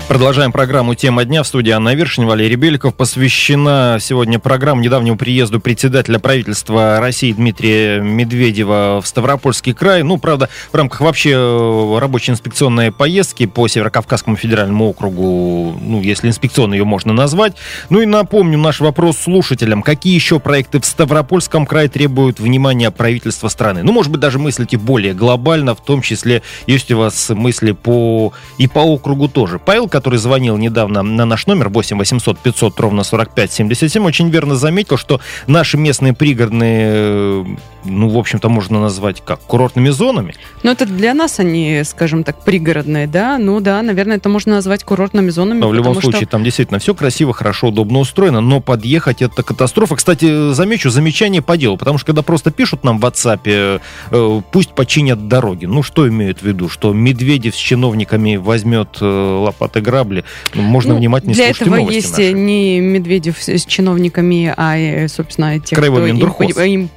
Продолжаем 0.10 0.52
программу 0.52 0.96
«Тема 0.96 1.24
дня» 1.24 1.44
в 1.44 1.48
студии 1.48 1.70
Анна 1.70 1.94
Вершин, 1.94 2.26
Валерий 2.26 2.56
Беликов. 2.56 2.96
Посвящена 2.96 4.00
сегодня 4.02 4.40
программа 4.40 4.82
недавнему 4.82 5.18
приезду 5.18 5.60
председателя 5.60 6.18
правительства 6.18 7.00
России 7.00 7.32
Дмитрия 7.32 8.02
Медведева 8.02 9.02
в 9.04 9.08
Ставропольский 9.08 9.76
край. 9.76 10.02
Ну, 10.02 10.18
правда, 10.18 10.50
в 10.72 10.76
рамках 10.76 11.02
вообще 11.02 11.34
э, 11.36 11.98
рабочей 12.00 12.32
инспекционной 12.32 12.92
поездки 12.92 13.46
по 13.46 13.68
Северокавказскому 13.68 14.36
федеральному 14.36 14.90
округу, 14.90 15.78
ну, 15.80 16.02
если 16.02 16.28
инспекционно 16.28 16.74
ее 16.74 16.86
можно 16.86 17.14
назвать. 17.14 17.54
Ну 17.92 18.02
и 18.02 18.08
напомню 18.08 18.58
наш 18.58 18.80
вопрос 18.80 19.16
слушателям. 19.16 19.84
Какие 19.84 20.16
еще 20.16 20.40
проекты 20.40 20.80
в 20.80 20.86
Ставропольском 20.86 21.68
крае 21.68 21.88
требуют 21.88 22.40
внимания 22.40 22.90
правительства 22.90 23.48
страны? 23.48 23.84
Ну, 23.84 23.92
может 23.92 24.12
быть, 24.12 24.22
даже 24.22 24.40
мыслите 24.40 24.76
более 24.80 25.14
глобально, 25.14 25.76
в 25.76 25.84
том 25.84 26.02
числе 26.02 26.42
есть 26.66 26.92
у 26.92 26.98
вас 26.98 27.30
мысли 27.30 27.74
по 27.74 28.34
и 28.58 28.66
по 28.66 28.80
округу 28.80 29.28
тоже. 29.28 29.60
Павел 29.60 29.88
который 30.00 30.18
звонил 30.18 30.56
недавно 30.56 31.04
на 31.04 31.26
наш 31.26 31.46
номер 31.46 31.68
8 31.68 31.98
800 31.98 32.40
500 32.40 32.80
ровно 32.80 33.04
45 33.04 33.52
77, 33.52 34.06
очень 34.06 34.30
верно 34.30 34.56
заметил, 34.56 34.96
что 34.96 35.20
наши 35.46 35.76
местные 35.78 36.14
пригородные, 36.14 36.92
э, 36.94 37.46
ну, 37.86 38.10
в 38.10 38.18
общем-то, 38.18 38.50
можно 38.50 38.82
назвать 38.82 39.24
как 39.26 39.40
курортными 39.40 39.90
зонами. 39.90 40.36
Ну, 40.64 40.72
это 40.72 40.86
для 40.86 41.14
нас 41.14 41.40
они, 41.40 41.82
скажем 41.86 42.24
так, 42.24 42.44
пригородные, 42.44 43.08
да? 43.08 43.38
Ну, 43.38 43.60
да, 43.60 43.82
наверное, 43.82 44.18
это 44.18 44.30
можно 44.30 44.56
назвать 44.56 44.84
курортными 44.84 45.30
зонами. 45.30 45.60
Но 45.60 45.70
в 45.70 45.74
любом 45.74 46.00
случае, 46.00 46.22
что... 46.22 46.32
там 46.32 46.44
действительно 46.44 46.80
все 46.80 46.94
красиво, 46.94 47.34
хорошо, 47.34 47.68
удобно 47.68 48.00
устроено, 48.00 48.42
но 48.42 48.60
подъехать 48.60 49.22
это 49.22 49.44
катастрофа. 49.44 49.96
Кстати, 49.96 50.54
замечу, 50.54 50.90
замечание 50.90 51.42
по 51.42 51.58
делу, 51.58 51.78
потому 51.78 51.98
что 51.98 52.08
когда 52.08 52.22
просто 52.22 52.52
пишут 52.52 52.84
нам 52.84 53.00
в 53.00 53.06
WhatsApp, 53.06 53.80
э, 54.12 54.42
пусть 54.52 54.72
починят 54.72 55.28
дороги. 55.28 55.66
Ну, 55.66 55.84
что 55.84 56.08
имеют 56.08 56.40
в 56.40 56.44
виду? 56.44 56.70
Что 56.70 56.94
Медведев 56.94 57.56
с 57.56 57.58
чиновниками 57.58 58.36
возьмет 58.36 58.98
э, 59.02 59.06
лопаты 59.06 59.82
грабли. 59.82 60.24
Ну, 60.54 60.64
можно 60.64 60.94
ну, 60.94 61.00
внимательнее 61.00 61.36
Для 61.36 61.50
этого 61.50 61.76
есть 61.78 62.12
наши. 62.12 62.34
не 62.34 62.80
Медведев 62.80 63.38
с 63.42 63.66
чиновниками, 63.66 64.54
а, 64.56 65.08
собственно, 65.08 65.60
те, 65.60 65.76
Краевой 65.76 66.00
кто 66.16 66.64
им, 66.64 66.82
им 66.82 66.90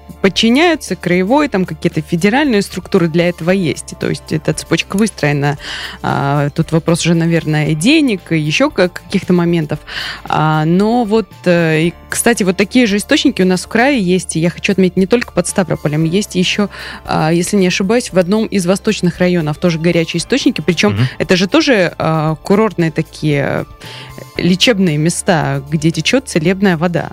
подчиняются, 0.73 0.97
краевой, 0.97 1.49
там 1.49 1.65
какие-то 1.65 2.01
федеральные 2.01 2.63
структуры 2.63 3.09
для 3.09 3.29
этого 3.29 3.51
есть. 3.51 3.95
То 4.01 4.09
есть 4.09 4.33
эта 4.33 4.53
цепочка 4.53 4.97
выстроена. 4.97 5.59
А, 6.03 6.49
тут 6.51 6.73
вопрос 6.73 7.01
уже, 7.01 7.15
наверное, 7.15 7.75
денег, 7.75 8.33
и 8.33 8.39
еще 8.39 8.71
каких-то 8.71 9.33
моментов. 9.33 9.79
А, 10.25 10.65
но 10.65 11.05
вот, 11.05 11.29
э, 11.45 11.91
кстати, 12.09 12.43
вот 12.43 12.57
такие 12.57 12.87
же 12.87 12.97
источники 12.97 13.43
у 13.43 13.47
нас 13.47 13.65
в 13.65 13.69
крае 13.69 14.01
есть. 14.01 14.37
Я 14.37 14.51
хочу 14.51 14.73
отметить 14.73 14.97
не 14.97 15.07
только 15.07 15.33
под 15.33 15.47
Ставрополем, 15.47 16.05
есть 16.05 16.35
еще, 16.37 16.69
а, 17.05 17.33
если 17.33 17.57
не 17.57 17.67
ошибаюсь, 17.67 18.13
в 18.13 18.19
одном 18.19 18.47
из 18.47 18.67
восточных 18.67 19.19
районов 19.19 19.59
тоже 19.59 19.79
горячие 19.79 20.19
источники. 20.19 20.63
Причем 20.65 20.95
угу. 20.95 21.03
это 21.19 21.37
же 21.37 21.49
тоже 21.49 21.95
курортные 22.43 22.91
такие 22.91 23.67
лечебные 24.37 24.99
места, 24.99 25.63
где 25.71 25.91
течет 25.91 26.29
целебная 26.29 26.77
вода 26.77 27.13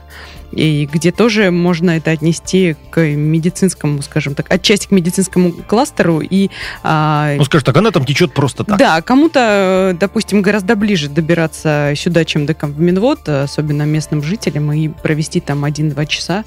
и 0.52 0.90
где 0.92 1.12
тоже 1.12 1.52
можно 1.52 1.92
это 1.92 2.12
отнести 2.12 2.76
к 2.90 3.02
медицинскому, 3.02 4.02
скажем 4.02 4.36
так, 4.36 4.52
отчасти 4.52 4.88
к 4.88 4.92
медицинскому 4.92 5.52
кластеру. 5.52 6.22
И, 6.22 6.50
а, 6.84 7.36
ну, 7.38 7.44
скажем 7.44 7.66
так, 7.66 7.78
она 7.78 7.92
там 7.92 8.06
течет 8.06 8.34
просто 8.34 8.64
так. 8.64 8.78
Да, 8.78 9.02
кому-то, 9.02 9.96
допустим, 10.00 10.42
гораздо 10.42 10.76
ближе 10.76 11.10
добираться 11.10 11.94
сюда, 11.96 12.26
чем 12.26 12.46
до 12.46 12.56
Минвод, 12.78 13.30
особенно 13.30 13.84
местным 13.84 14.24
жителям, 14.24 14.72
и 14.72 14.88
провести 14.88 15.40
там 15.40 15.66
один-два 15.66 16.06
часа 16.06 16.46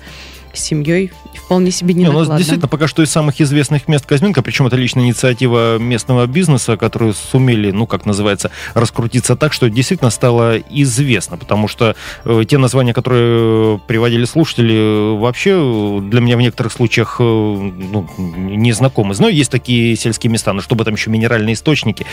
с 0.53 0.61
семьей 0.61 1.13
вполне 1.35 1.71
себе 1.71 1.95
не, 1.95 2.05
не 2.05 2.09
У 2.09 2.13
нас 2.13 2.29
действительно 2.29 2.69
пока 2.69 2.87
что 2.87 3.03
из 3.03 3.11
самых 3.11 3.41
известных 3.41 3.89
мест 3.89 4.07
Казьминка, 4.07 4.43
причем 4.43 4.67
это 4.67 4.77
личная 4.77 5.05
инициатива 5.05 5.79
местного 5.79 6.27
бизнеса, 6.27 6.77
которые 6.77 7.13
сумели, 7.13 7.71
ну, 7.71 7.87
как 7.87 8.07
называется, 8.07 8.51
раскрутиться 8.75 9.37
так, 9.37 9.53
что 9.53 9.69
действительно 9.69 10.11
стало 10.11 10.59
известно, 10.59 11.37
потому 11.37 11.69
что 11.69 11.95
э, 12.25 12.43
те 12.49 12.59
названия, 12.59 12.95
которые 12.95 13.79
приводили 13.87 14.25
слушатели, 14.25 14.75
э, 14.75 15.19
вообще 15.19 16.01
для 16.03 16.21
меня 16.21 16.37
в 16.37 16.41
некоторых 16.41 16.73
случаях 16.73 17.17
э, 17.19 17.23
ну, 17.23 18.09
не 18.19 18.73
знакомы. 18.73 19.15
Знаю, 19.15 19.35
есть 19.35 19.51
такие 19.51 19.97
сельские 19.97 20.31
места, 20.31 20.53
но 20.53 20.61
чтобы 20.61 20.85
там 20.85 20.95
еще 20.95 21.11
минеральные 21.11 21.55
источники. 21.55 22.07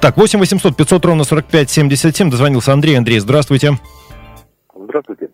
Так, 0.00 0.16
8 0.16 0.38
800 0.38 0.76
500 0.76 1.04
ровно 1.04 1.24
45 1.24 1.70
77, 1.70 2.30
дозвонился 2.30 2.72
Андрей. 2.72 2.96
Андрей, 2.96 3.18
здравствуйте. 3.18 3.78
Здравствуйте. 4.74 5.30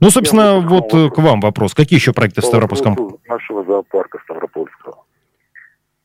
Ну, 0.00 0.10
собственно, 0.10 0.40
Я 0.40 0.60
вот 0.60 0.92
вопрос. 0.92 1.12
к 1.12 1.18
вам 1.18 1.40
вопрос. 1.40 1.74
Какие 1.74 1.98
еще 1.98 2.12
проекты 2.12 2.40
По 2.40 2.46
в 2.46 2.48
Ставропольском? 2.48 3.18
нашего 3.28 3.64
зоопарка 3.64 4.18
Ставропольского. 4.24 5.04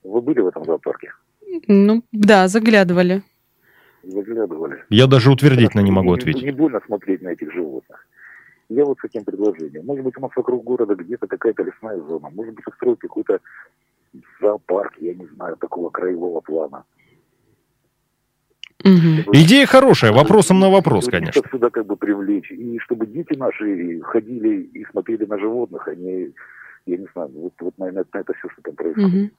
Вы 0.03 0.21
были 0.21 0.39
в 0.39 0.48
этом 0.48 0.63
зоопарке? 0.65 1.12
Ну, 1.67 2.03
да, 2.12 2.48
заглядывали. 2.48 3.24
Заглядывали. 4.03 4.83
Я 4.89 5.07
даже 5.07 5.31
утвердительно 5.31 5.81
не 5.81 5.91
могу 5.91 6.13
ответить. 6.13 6.41
Не, 6.41 6.48
не 6.48 6.51
больно 6.55 6.79
смотреть 6.86 7.21
на 7.21 7.29
этих 7.29 7.51
животных. 7.53 8.07
Я 8.69 8.86
вот 8.86 8.98
с 8.98 9.01
таким 9.01 9.25
предложением. 9.25 9.86
Может 9.86 10.05
быть, 10.05 10.17
у 10.17 10.21
нас 10.21 10.31
вокруг 10.36 10.63
города 10.63 10.95
где-то 10.95 11.27
какая-то 11.27 11.63
лесная 11.63 12.00
зона. 12.00 12.29
Может 12.33 12.55
быть, 12.55 12.65
устроить 12.65 13.00
какой-то 13.00 13.39
зоопарк, 14.39 14.93
я 15.00 15.13
не 15.13 15.25
знаю, 15.36 15.57
такого 15.57 15.89
краевого 15.89 16.39
плана. 16.39 16.86
Угу. 18.83 19.33
Идея 19.33 19.65
хорошая, 19.65 20.11
вопросом 20.11 20.59
на 20.59 20.69
вопрос, 20.69 21.07
конечно. 21.07 21.41
Сюда 21.51 21.69
как 21.69 21.85
бы 21.85 21.95
привлечь, 21.95 22.51
и 22.51 22.79
чтобы 22.79 23.05
дети 23.07 23.38
наши 23.38 24.01
ходили 24.01 24.63
и 24.73 24.85
смотрели 24.85 25.25
на 25.25 25.38
животных, 25.38 25.88
они, 25.88 26.31
я 26.85 26.97
не 26.97 27.07
знаю, 27.13 27.29
вот, 27.33 27.53
вот 27.59 27.73
наверное, 27.77 28.05
это 28.11 28.33
все, 28.33 28.50
что 28.50 28.61
там 28.61 28.75
происходит. 28.75 29.13
Угу. 29.13 29.31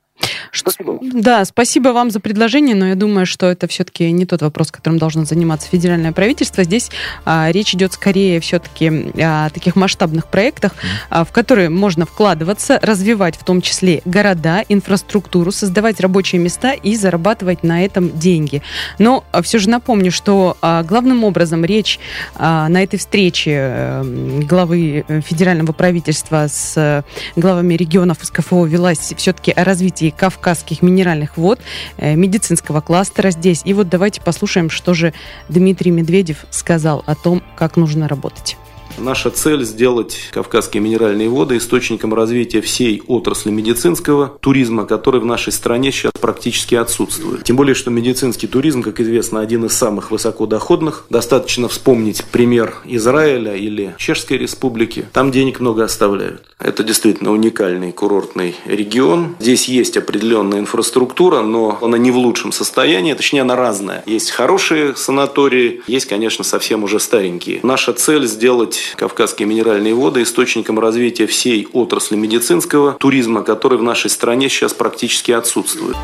Спасибо. 0.52 0.98
Да, 1.00 1.44
спасибо 1.44 1.88
вам 1.88 2.10
за 2.10 2.20
предложение, 2.20 2.76
но 2.76 2.88
я 2.88 2.94
думаю, 2.94 3.24
что 3.26 3.46
это 3.46 3.66
все-таки 3.66 4.12
не 4.12 4.26
тот 4.26 4.42
вопрос, 4.42 4.70
которым 4.70 4.98
должно 4.98 5.24
заниматься 5.24 5.68
федеральное 5.68 6.12
правительство. 6.12 6.62
Здесь 6.62 6.90
а, 7.24 7.50
речь 7.50 7.74
идет 7.74 7.94
скорее 7.94 8.38
все-таки 8.40 9.12
о 9.18 9.48
таких 9.50 9.76
масштабных 9.76 10.26
проектах, 10.28 10.72
а, 11.08 11.24
в 11.24 11.32
которые 11.32 11.70
можно 11.70 12.04
вкладываться, 12.04 12.78
развивать 12.82 13.36
в 13.36 13.44
том 13.44 13.62
числе 13.62 14.02
города, 14.04 14.62
инфраструктуру, 14.68 15.50
создавать 15.52 16.00
рабочие 16.00 16.40
места 16.40 16.72
и 16.72 16.96
зарабатывать 16.96 17.62
на 17.62 17.84
этом 17.84 18.16
деньги. 18.18 18.62
Но 18.98 19.24
а, 19.32 19.42
все 19.42 19.58
же 19.58 19.70
напомню, 19.70 20.12
что 20.12 20.56
а, 20.60 20.82
главным 20.82 21.24
образом 21.24 21.64
речь 21.64 21.98
а, 22.34 22.68
на 22.68 22.82
этой 22.82 22.98
встрече 22.98 23.56
а, 23.58 24.42
главы 24.48 25.04
э, 25.08 25.20
федерального 25.22 25.72
правительства 25.72 26.46
с 26.46 26.74
а, 26.76 27.04
главами 27.36 27.74
регионов 27.74 28.18
СКФО 28.20 28.66
велась 28.66 29.14
все-таки 29.16 29.50
о 29.50 29.64
развитии 29.64 30.01
Кавказских 30.10 30.82
минеральных 30.82 31.36
вод, 31.36 31.60
э, 31.96 32.14
медицинского 32.14 32.80
кластера 32.80 33.30
здесь. 33.30 33.62
И 33.64 33.74
вот 33.74 33.88
давайте 33.88 34.20
послушаем, 34.20 34.70
что 34.70 34.94
же 34.94 35.12
Дмитрий 35.48 35.90
Медведев 35.90 36.44
сказал 36.50 37.02
о 37.06 37.14
том, 37.14 37.42
как 37.56 37.76
нужно 37.76 38.08
работать. 38.08 38.56
Наша 38.98 39.30
цель 39.30 39.64
сделать 39.64 40.30
Кавказские 40.32 40.82
минеральные 40.82 41.28
воды 41.28 41.56
источником 41.56 42.14
развития 42.14 42.60
всей 42.60 43.02
отрасли 43.06 43.50
медицинского 43.50 44.38
туризма, 44.40 44.86
который 44.86 45.20
в 45.20 45.24
нашей 45.24 45.52
стране 45.52 45.92
сейчас 45.92 46.12
практически 46.20 46.74
отсутствует. 46.74 47.44
Тем 47.44 47.56
более, 47.56 47.74
что 47.74 47.90
медицинский 47.90 48.46
туризм, 48.46 48.82
как 48.82 49.00
известно, 49.00 49.40
один 49.40 49.64
из 49.64 49.72
самых 49.72 50.10
высокодоходных. 50.10 51.04
Достаточно 51.10 51.68
вспомнить 51.68 52.24
пример 52.26 52.74
Израиля 52.84 53.54
или 53.54 53.94
Чешской 53.98 54.38
республики. 54.38 55.06
Там 55.12 55.30
денег 55.30 55.60
много 55.60 55.84
оставляют. 55.84 56.44
Это 56.58 56.84
действительно 56.84 57.32
уникальный 57.32 57.92
курортный 57.92 58.54
регион. 58.66 59.36
Здесь 59.40 59.68
есть 59.68 59.96
определенная 59.96 60.60
инфраструктура, 60.60 61.42
но 61.42 61.78
она 61.82 61.98
не 61.98 62.10
в 62.10 62.16
лучшем 62.16 62.52
состоянии, 62.52 63.14
точнее 63.14 63.42
она 63.42 63.56
разная. 63.56 64.02
Есть 64.06 64.30
хорошие 64.30 64.94
санатории, 64.94 65.82
есть, 65.86 66.06
конечно, 66.06 66.44
совсем 66.44 66.84
уже 66.84 67.00
старенькие. 67.00 67.60
Наша 67.62 67.92
цель 67.92 68.26
сделать 68.26 68.81
Кавказские 68.96 69.46
минеральные 69.46 69.94
воды 69.94 70.22
источником 70.22 70.78
развития 70.78 71.26
всей 71.26 71.68
отрасли 71.72 72.16
медицинского 72.16 72.92
туризма, 72.92 73.42
который 73.42 73.78
в 73.78 73.82
нашей 73.82 74.10
стране 74.10 74.48
сейчас 74.48 74.72
практически 74.72 75.32
отсутствует. 75.32 75.96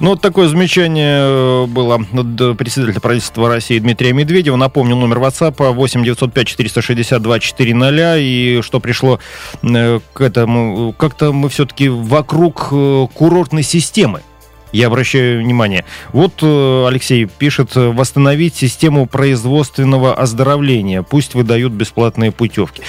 Ну, 0.00 0.10
вот 0.10 0.20
такое 0.20 0.48
замечание 0.48 1.20
э, 1.20 1.66
было 1.66 1.94
от 1.94 2.58
председателя 2.58 3.00
правительства 3.00 3.48
России 3.48 3.78
Дмитрия 3.78 4.12
Медведева. 4.12 4.56
Напомню, 4.56 4.96
номер 4.96 5.18
WhatsApp 5.18 5.72
8 5.72 6.02
905 6.02 6.46
462 6.48 7.38
400. 7.38 8.16
И 8.18 8.62
что 8.62 8.80
пришло 8.80 9.20
э, 9.62 10.00
к 10.12 10.20
этому, 10.20 10.92
как-то 10.98 11.32
мы 11.32 11.48
все-таки 11.50 11.88
вокруг 11.88 12.70
э, 12.72 13.06
курортной 13.14 13.62
системы 13.62 14.22
я 14.72 14.86
обращаю 14.88 15.42
внимание. 15.42 15.84
Вот 16.12 16.42
э, 16.42 16.86
Алексей 16.86 17.26
пишет, 17.26 17.74
восстановить 17.74 18.56
систему 18.56 19.06
производственного 19.06 20.14
оздоровления. 20.14 21.02
Пусть 21.02 21.34
выдают 21.34 21.72
бесплатные 21.72 22.32
путевки. 22.32 22.82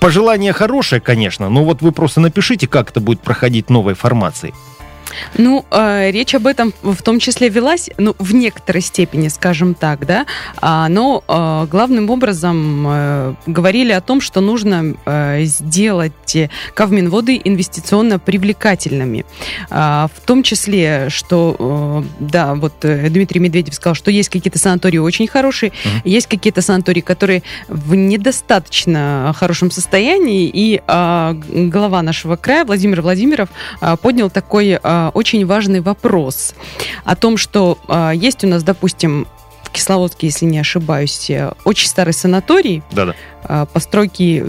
Пожелание 0.00 0.52
хорошее, 0.52 1.00
конечно, 1.00 1.48
но 1.48 1.64
вот 1.64 1.82
вы 1.82 1.92
просто 1.92 2.20
напишите, 2.20 2.66
как 2.66 2.90
это 2.90 3.00
будет 3.00 3.20
проходить 3.20 3.70
новой 3.70 3.94
формацией. 3.94 4.54
Ну, 5.36 5.64
э, 5.70 6.10
речь 6.10 6.34
об 6.34 6.46
этом 6.46 6.72
в 6.82 7.02
том 7.02 7.18
числе 7.18 7.48
велась, 7.48 7.90
ну, 7.98 8.14
в 8.18 8.34
некоторой 8.34 8.82
степени, 8.82 9.28
скажем 9.28 9.74
так, 9.74 10.06
да, 10.06 10.26
а, 10.60 10.88
но 10.88 11.22
э, 11.26 11.66
главным 11.70 12.10
образом 12.10 12.86
э, 12.88 13.34
говорили 13.46 13.92
о 13.92 14.00
том, 14.00 14.20
что 14.20 14.40
нужно 14.40 14.94
э, 15.06 15.44
сделать 15.44 16.36
Кавминводы 16.74 17.40
инвестиционно 17.44 18.18
привлекательными. 18.18 19.24
А, 19.70 20.08
в 20.14 20.20
том 20.26 20.42
числе, 20.42 21.08
что, 21.10 22.04
э, 22.20 22.24
да, 22.24 22.54
вот 22.54 22.84
э, 22.84 23.08
Дмитрий 23.10 23.40
Медведев 23.40 23.74
сказал, 23.74 23.94
что 23.94 24.10
есть 24.10 24.28
какие-то 24.28 24.58
санатории 24.58 24.98
очень 24.98 25.26
хорошие, 25.26 25.72
Мгм. 25.84 26.02
есть 26.04 26.26
какие-то 26.26 26.62
санатории, 26.62 27.00
которые 27.00 27.42
в 27.68 27.94
недостаточно 27.94 29.34
хорошем 29.36 29.70
состоянии, 29.70 30.50
и 30.52 30.78
г- 30.86 31.34
глава 31.68 32.02
нашего 32.02 32.36
края 32.36 32.64
Владимир 32.64 33.02
Владимиров 33.02 33.48
а, 33.80 33.96
поднял 33.96 34.30
такой 34.30 34.78
а, 34.82 35.07
очень 35.14 35.44
важный 35.46 35.80
вопрос 35.80 36.54
о 37.04 37.16
том, 37.16 37.36
что 37.36 37.78
а, 37.88 38.12
есть 38.12 38.44
у 38.44 38.48
нас, 38.48 38.62
допустим, 38.62 39.26
в 39.62 39.70
Кисловодске, 39.70 40.28
если 40.28 40.46
не 40.46 40.58
ошибаюсь, 40.58 41.28
э, 41.28 41.52
очень 41.64 41.88
старый 41.88 42.14
санаторий, 42.14 42.82
Да-да. 42.90 43.14
а, 43.44 43.66
постройки 43.66 44.44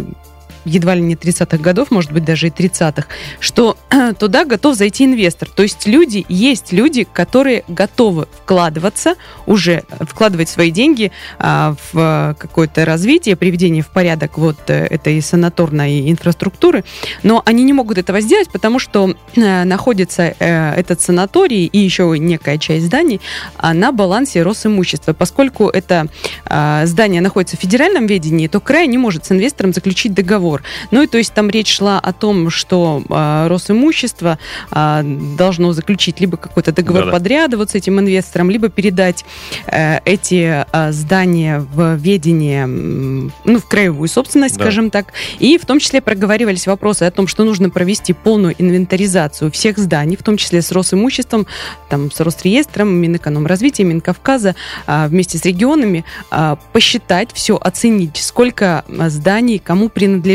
едва 0.66 0.96
ли 0.96 1.02
не 1.02 1.16
30-х 1.16 1.58
годов, 1.58 1.92
может 1.92 2.12
быть, 2.12 2.26
даже 2.26 2.48
и 2.48 2.50
30-х, 2.50 3.08
что 3.40 3.78
туда 4.20 4.46
готов 4.46 4.76
зайти 4.76 5.06
инвестор. 5.06 5.50
То 5.50 5.64
есть 5.64 5.88
люди, 5.88 6.26
есть 6.30 6.72
люди, 6.72 7.08
которые 7.12 7.64
готовы 7.68 8.28
вкладываться, 8.44 9.16
уже 9.46 9.84
вкладывать 10.02 10.50
свои 10.50 10.72
деньги 10.72 11.12
а, 11.38 11.76
в 11.92 12.36
какое-то 12.40 12.86
развитие, 12.86 13.36
приведение 13.36 13.84
в 13.84 13.90
порядок 13.90 14.38
вот 14.38 14.58
э, 14.68 14.86
этой 14.86 15.22
санаторной 15.22 16.10
инфраструктуры, 16.10 16.84
но 17.24 17.42
они 17.46 17.64
не 17.64 17.74
могут 17.74 17.98
этого 17.98 18.22
сделать, 18.22 18.50
потому 18.50 18.80
что 18.80 19.16
э, 19.36 19.64
находится 19.64 20.36
э, 20.40 20.74
этот 20.76 21.02
санаторий 21.02 21.66
и 21.66 21.78
еще 21.78 22.16
некая 22.18 22.58
часть 22.58 22.86
зданий 22.86 23.22
а, 23.58 23.74
на 23.74 23.92
балансе 23.92 24.44
Росимущества. 24.44 25.14
Поскольку 25.14 25.70
это 25.70 26.08
а, 26.46 26.86
здание 26.86 27.22
находится 27.22 27.58
в 27.58 27.60
федеральном 27.60 28.08
ведении, 28.08 28.48
то 28.48 28.60
край 28.60 28.88
не 28.88 28.98
может 28.98 29.26
с 29.26 29.32
инвестором 29.32 29.74
заключить 29.74 30.14
договор. 30.14 30.49
Ну 30.92 31.04
и 31.04 31.08
то 31.08 31.18
есть 31.18 31.34
там 31.34 31.50
речь 31.50 31.76
шла 31.76 32.00
о 32.00 32.14
том, 32.14 32.50
что 32.50 33.04
а, 33.10 33.48
Росимущество 33.48 34.38
а, 34.72 35.04
должно 35.04 35.74
заключить 35.74 36.20
либо 36.20 36.38
какой-то 36.38 36.72
договор 36.72 37.06
Да-да. 37.06 37.12
подряда 37.12 37.58
вот 37.58 37.72
с 37.72 37.76
этим 37.76 38.00
инвестором, 38.00 38.50
либо 38.50 38.70
передать 38.70 39.26
э, 39.68 40.00
эти 40.06 40.66
а, 40.72 40.92
здания 40.92 41.60
в 41.60 41.96
ведение, 41.96 42.66
ну, 42.68 43.60
в 43.60 43.66
краевую 43.68 44.08
собственность, 44.08 44.58
Да. 44.58 44.64
скажем 44.64 44.90
так. 44.90 45.14
И 45.40 45.58
в 45.58 45.66
том 45.66 45.80
числе 45.80 46.02
проговаривались 46.02 46.68
вопросы 46.68 47.04
о 47.04 47.12
том, 47.12 47.28
что 47.28 47.44
нужно 47.44 47.70
провести 47.70 48.14
полную 48.14 48.56
инвентаризацию 48.58 49.52
всех 49.52 49.78
зданий, 49.78 50.16
в 50.16 50.24
том 50.24 50.38
числе 50.38 50.62
с 50.62 50.72
Росимуществом, 50.72 51.46
там, 51.90 52.12
с 52.12 52.20
Росреестром, 52.20 52.90
Минэкономразвития, 52.90 53.86
Минковказа, 53.86 54.56
а, 54.88 55.08
вместе 55.08 55.38
с 55.38 55.46
регионами, 55.46 56.06
а, 56.32 56.58
посчитать 56.74 57.30
все, 57.34 57.58
оценить, 57.58 58.18
сколько 58.18 58.84
зданий 59.08 59.60
кому 59.60 59.90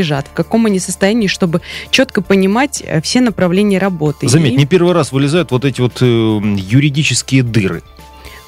принадлежат, 0.05 0.29
в 0.29 0.33
каком 0.33 0.67
они 0.67 0.79
состоянии, 0.79 1.29
чтобы 1.29 1.61
четко 1.91 2.23
понимать 2.23 2.83
э, 2.85 3.01
все 3.01 3.21
направления 3.21 3.79
работы. 3.79 4.29
Заметь, 4.29 4.53
И- 4.53 4.57
не 4.57 4.67
первый 4.67 4.93
раз 4.95 5.13
вылезают 5.13 5.51
вот 5.51 5.65
эти 5.65 5.81
вот 5.81 5.99
э, 6.01 6.05
юридические 6.05 7.43
дыры. 7.43 7.83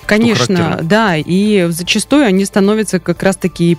Конечно, 0.07 0.79
да, 0.83 1.17
и 1.17 1.67
зачастую 1.71 2.27
они 2.27 2.45
становятся 2.45 3.01
как 3.01 3.25
раз-таки, 3.25 3.77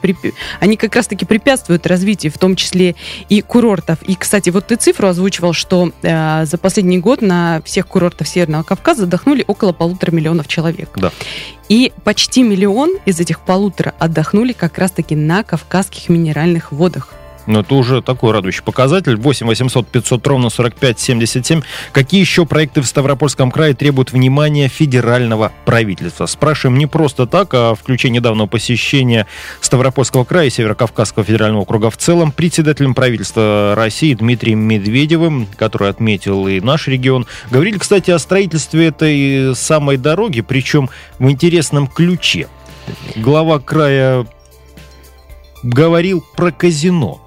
они 0.59 0.75
как 0.75 0.93
раз-таки 0.93 1.25
препятствуют 1.25 1.87
развитию, 1.87 2.33
в 2.33 2.37
том 2.37 2.57
числе 2.57 2.95
и 3.29 3.41
курортов. 3.41 3.99
И, 4.03 4.15
кстати, 4.15 4.49
вот 4.49 4.67
ты 4.67 4.75
цифру 4.75 5.07
озвучивал, 5.07 5.53
что 5.53 5.91
э, 6.01 6.45
за 6.45 6.57
последний 6.57 6.99
год 6.99 7.21
на 7.21 7.61
всех 7.63 7.87
курортах 7.87 8.27
Северного 8.27 8.63
Кавказа 8.63 9.03
отдохнули 9.03 9.45
около 9.47 9.71
полутора 9.71 10.11
миллионов 10.11 10.49
человек. 10.49 10.89
Да. 10.97 11.11
И 11.69 11.93
почти 12.03 12.43
миллион 12.43 12.97
из 13.05 13.21
этих 13.21 13.39
полутора 13.39 13.93
отдохнули 13.97 14.51
как 14.51 14.77
раз-таки 14.77 15.15
на 15.15 15.43
кавказских 15.43 16.09
минеральных 16.09 16.73
водах. 16.73 17.13
Ну, 17.47 17.61
это 17.61 17.75
уже 17.75 18.01
такой 18.01 18.33
радующий 18.33 18.61
показатель. 18.61 19.15
8 19.15 19.47
800 19.47 19.87
500 19.87 20.27
ровно 20.27 20.49
45 20.49 20.99
77. 20.99 21.61
Какие 21.93 22.19
еще 22.19 22.45
проекты 22.45 22.81
в 22.81 22.85
Ставропольском 22.85 23.51
крае 23.51 23.73
требуют 23.73 24.11
внимания 24.11 24.67
федерального 24.67 25.53
правительства? 25.65 26.25
Спрашиваем 26.25 26.77
не 26.77 26.85
просто 26.85 27.25
так, 27.25 27.53
а 27.53 27.73
в 27.73 27.83
ключе 27.83 28.09
недавнего 28.09 28.47
посещения 28.47 29.27
Ставропольского 29.61 30.25
края 30.25 30.47
и 30.47 30.49
Северокавказского 30.49 31.23
федерального 31.23 31.61
округа 31.61 31.89
в 31.89 31.97
целом 31.97 32.33
председателем 32.33 32.93
правительства 32.93 33.73
России 33.75 34.13
Дмитрием 34.13 34.59
Медведевым, 34.59 35.47
который 35.55 35.89
отметил 35.89 36.47
и 36.47 36.59
наш 36.59 36.87
регион. 36.87 37.25
Говорили, 37.49 37.77
кстати, 37.77 38.11
о 38.11 38.19
строительстве 38.19 38.87
этой 38.87 39.55
самой 39.55 39.95
дороги, 39.95 40.41
причем 40.41 40.89
в 41.17 41.29
интересном 41.29 41.87
ключе. 41.87 42.49
Глава 43.15 43.59
края 43.59 44.27
говорил 45.63 46.23
про 46.35 46.51
казино. 46.51 47.26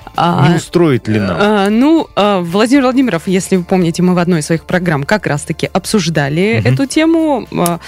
Не 0.17 0.55
устроит 0.55 1.07
ли 1.07 1.19
нам? 1.19 1.37
А, 1.39 1.69
ну, 1.69 2.07
а, 2.15 2.41
Владимир 2.41 2.83
Владимиров, 2.83 3.23
если 3.27 3.55
вы 3.55 3.63
помните, 3.63 4.01
мы 4.01 4.13
в 4.13 4.17
одной 4.17 4.39
из 4.39 4.45
своих 4.47 4.65
программ 4.65 5.03
как 5.03 5.27
раз-таки 5.27 5.69
обсуждали 5.71 6.59
Мгм. 6.59 6.73
эту 6.73 6.85
тему 6.85 7.47
а, 7.51 7.79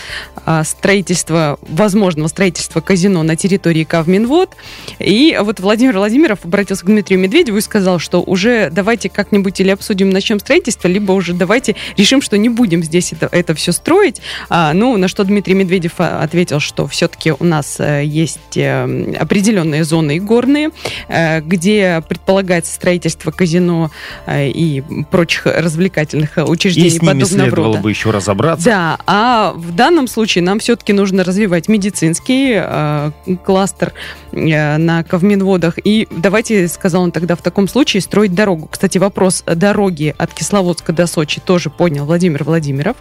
а, 0.45 0.63
строительства, 0.63 1.57
возможного 1.61 2.27
строительства 2.27 2.81
казино 2.81 3.23
на 3.23 3.35
территории 3.35 3.83
Кавминвод. 3.83 4.51
И 4.99 5.37
вот 5.41 5.59
Владимир 5.59 5.97
Владимиров 5.97 6.39
обратился 6.43 6.83
к 6.83 6.87
Дмитрию 6.87 7.19
Медведеву 7.19 7.57
и 7.57 7.61
сказал, 7.61 7.99
что 7.99 8.21
уже 8.21 8.69
давайте 8.71 9.09
как-нибудь 9.09 9.59
или 9.59 9.69
обсудим, 9.69 10.09
начнем 10.09 10.39
строительство, 10.39 10.87
либо 10.87 11.11
уже 11.11 11.33
давайте 11.33 11.75
решим, 11.97 12.21
что 12.21 12.37
не 12.37 12.49
будем 12.49 12.83
здесь 12.83 13.13
это, 13.13 13.29
это 13.31 13.53
все 13.55 13.71
строить. 13.71 14.21
А, 14.49 14.73
ну, 14.73 14.97
на 14.97 15.07
что 15.07 15.23
Дмитрий 15.23 15.53
Медведев 15.53 15.93
а, 15.97 16.21
ответил, 16.21 16.59
что 16.59 16.87
все-таки 16.87 17.31
у 17.31 17.43
нас 17.43 17.79
э, 17.79 18.03
есть 18.05 18.57
э, 18.57 19.15
определенные 19.19 19.83
зоны 19.83 20.19
горные, 20.19 20.71
э, 21.07 21.41
где 21.41 22.01
предполагается 22.13 22.73
строительство 22.73 23.31
казино 23.31 23.91
э, 24.25 24.47
и 24.49 24.81
прочих 25.11 25.45
развлекательных 25.45 26.37
э, 26.37 26.43
учреждений 26.43 26.87
И 26.87 26.91
с 26.91 27.01
ними 27.01 27.23
следовало 27.23 27.67
рода. 27.73 27.79
бы 27.79 27.89
еще 27.89 28.11
разобраться. 28.11 28.65
Да, 28.65 28.97
а 29.05 29.53
в 29.55 29.73
данном 29.75 30.07
случае 30.07 30.43
нам 30.43 30.59
все-таки 30.59 30.93
нужно 30.93 31.23
развивать 31.23 31.67
медицинский 31.67 32.53
э, 32.55 33.11
кластер 33.43 33.93
э, 34.31 34.77
на 34.77 35.03
Кавминводах. 35.03 35.75
И 35.83 36.07
давайте, 36.11 36.67
сказал 36.67 37.03
он 37.03 37.11
тогда, 37.11 37.35
в 37.35 37.41
таком 37.41 37.67
случае 37.67 38.01
строить 38.01 38.33
дорогу. 38.33 38.67
Кстати, 38.71 38.97
вопрос 38.97 39.43
дороги 39.45 40.13
от 40.17 40.33
Кисловодска 40.33 40.93
до 40.93 41.07
Сочи 41.07 41.41
тоже 41.41 41.69
понял 41.69 42.05
Владимир 42.05 42.43
Владимиров. 42.43 42.97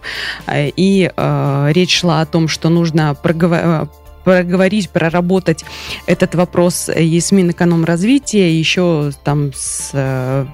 Э, 0.46 0.68
И 0.77 1.11
э, 1.14 1.68
речь 1.75 1.98
шла 2.01 2.20
о 2.20 2.27
том, 2.27 2.48
что 2.48 2.68
нужно 2.68 3.16
прогово- 3.22 3.83
э, 3.85 3.87
проговорить, 4.24 4.90
проработать 4.90 5.64
этот 6.06 6.35
вопрос 6.35 6.88
и 6.88 7.20
с 7.20 7.32
Минэкономразвития, 7.32 8.48
еще 8.48 9.11
там 9.24 9.52
с 9.54 9.90
э, 9.92 10.46